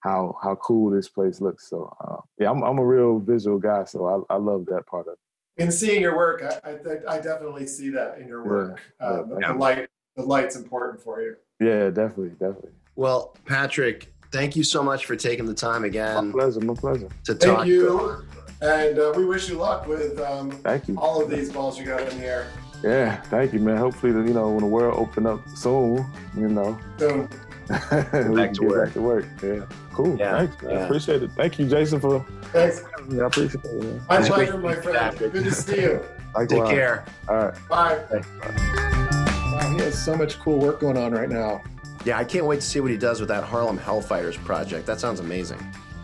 how 0.00 0.36
how 0.42 0.56
cool 0.56 0.90
this 0.90 1.08
place 1.08 1.40
looks. 1.40 1.68
So 1.68 1.94
uh, 2.00 2.20
yeah, 2.38 2.50
I'm 2.50 2.62
I'm 2.62 2.78
a 2.78 2.86
real 2.86 3.18
visual 3.18 3.58
guy, 3.58 3.84
so 3.84 4.26
I 4.30 4.34
I 4.34 4.36
love 4.38 4.66
that 4.66 4.86
part 4.86 5.06
of 5.06 5.14
it 5.14 5.18
in 5.56 5.70
seeing 5.72 6.00
your 6.00 6.16
work, 6.16 6.42
I, 6.42 6.70
I, 6.70 7.16
I 7.16 7.20
definitely 7.20 7.66
see 7.66 7.90
that 7.90 8.18
in 8.18 8.28
your 8.28 8.44
work. 8.44 8.80
Yeah, 9.00 9.06
um, 9.06 9.38
yeah. 9.40 9.52
The 9.52 9.58
light, 9.58 9.88
the 10.16 10.22
light's 10.22 10.56
important 10.56 11.02
for 11.02 11.20
you. 11.22 11.36
Yeah, 11.60 11.90
definitely, 11.90 12.30
definitely. 12.30 12.70
Well, 12.94 13.36
Patrick, 13.46 14.12
thank 14.32 14.56
you 14.56 14.64
so 14.64 14.82
much 14.82 15.06
for 15.06 15.16
taking 15.16 15.46
the 15.46 15.54
time 15.54 15.84
again. 15.84 16.28
My 16.28 16.32
pleasure, 16.32 16.60
my 16.60 16.74
pleasure. 16.74 17.08
To 17.24 17.34
thank 17.34 17.56
talk. 17.58 17.66
you, 17.66 18.24
and 18.60 18.98
uh, 18.98 19.12
we 19.16 19.24
wish 19.24 19.48
you 19.48 19.56
luck 19.56 19.86
with 19.86 20.18
um, 20.20 20.50
thank 20.50 20.88
you. 20.88 20.96
all 20.98 21.22
of 21.22 21.30
these 21.30 21.50
balls 21.50 21.78
you 21.78 21.86
got 21.86 22.00
in 22.00 22.18
the 22.18 22.26
air. 22.26 22.48
Yeah, 22.82 23.16
thank 23.22 23.52
you, 23.52 23.60
man. 23.60 23.78
Hopefully, 23.78 24.12
you 24.12 24.34
know, 24.34 24.50
when 24.50 24.60
the 24.60 24.66
world 24.66 24.98
open 24.98 25.26
up 25.26 25.40
soon, 25.48 26.06
you 26.36 26.48
know. 26.48 26.78
Soon. 26.98 27.28
Back 27.68 28.52
to 28.54 28.62
work. 28.62 28.84
Back 28.86 28.94
to 28.94 29.00
work. 29.00 29.26
Yeah. 29.42 29.66
Cool. 29.92 30.16
Yeah. 30.16 30.38
Thanks. 30.38 30.56
Yeah. 30.62 30.68
I 30.70 30.72
appreciate 30.84 31.22
it. 31.22 31.32
Thank 31.32 31.58
you, 31.58 31.66
Jason, 31.68 32.00
for. 32.00 32.24
Thanks. 32.52 32.82
Yeah, 33.10 33.24
I 33.24 33.26
appreciate 33.26 33.64
it. 33.64 33.82
Man. 33.82 34.02
My 34.08 34.20
pleasure, 34.22 34.58
my 34.58 34.74
friend. 34.74 35.18
Good 35.18 35.32
to 35.32 35.50
see 35.52 35.82
you. 35.82 36.04
Likewise. 36.34 36.48
Take 36.48 36.66
care. 36.66 37.04
All 37.28 37.36
right. 37.36 37.68
Bye. 37.68 38.00
Wow, 38.10 39.72
he 39.72 39.82
has 39.82 40.02
so 40.02 40.16
much 40.16 40.38
cool 40.38 40.58
work 40.58 40.80
going 40.80 40.98
on 40.98 41.12
right 41.12 41.28
now. 41.28 41.62
Yeah, 42.04 42.18
I 42.18 42.24
can't 42.24 42.44
wait 42.46 42.60
to 42.60 42.66
see 42.66 42.80
what 42.80 42.90
he 42.90 42.96
does 42.96 43.20
with 43.20 43.28
that 43.30 43.42
Harlem 43.42 43.78
Hellfighters 43.78 44.36
project. 44.44 44.86
That 44.86 45.00
sounds 45.00 45.18
amazing. 45.18 45.58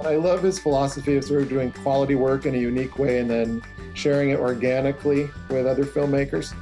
I 0.05 0.16
love 0.16 0.42
his 0.42 0.59
philosophy 0.59 1.16
of 1.16 1.25
sort 1.25 1.42
of 1.42 1.48
doing 1.48 1.70
quality 1.70 2.16
work 2.16 2.44
in 2.46 2.55
a 2.55 2.59
unique 2.59 2.98
way 2.98 3.18
and 3.18 3.31
then 3.31 3.62
sharing 3.94 4.31
it 4.31 4.40
organically 4.40 5.31
with 5.48 5.66
other 5.66 5.85
filmmakers. 5.85 6.55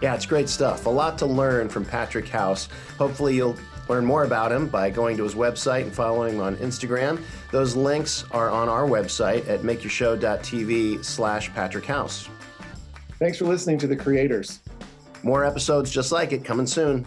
Yeah, 0.00 0.14
it's 0.14 0.26
great 0.26 0.48
stuff. 0.48 0.86
A 0.86 0.90
lot 0.90 1.18
to 1.18 1.26
learn 1.26 1.68
from 1.68 1.84
Patrick 1.84 2.28
House. 2.28 2.68
Hopefully, 2.98 3.36
you'll 3.36 3.56
learn 3.88 4.04
more 4.04 4.24
about 4.24 4.52
him 4.52 4.68
by 4.68 4.90
going 4.90 5.16
to 5.16 5.22
his 5.22 5.34
website 5.34 5.82
and 5.82 5.92
following 5.92 6.34
him 6.34 6.40
on 6.40 6.56
Instagram. 6.56 7.22
Those 7.50 7.76
links 7.76 8.24
are 8.30 8.50
on 8.50 8.68
our 8.68 8.86
website 8.86 9.48
at 9.48 9.60
makeyourshow.tv 9.60 11.04
slash 11.04 11.52
Patrick 11.54 11.86
House. 11.86 12.28
Thanks 13.18 13.38
for 13.38 13.46
listening 13.46 13.78
to 13.78 13.86
The 13.86 13.96
Creators. 13.96 14.60
More 15.22 15.44
episodes 15.44 15.90
just 15.90 16.12
like 16.12 16.32
it 16.32 16.44
coming 16.44 16.66
soon. 16.66 17.06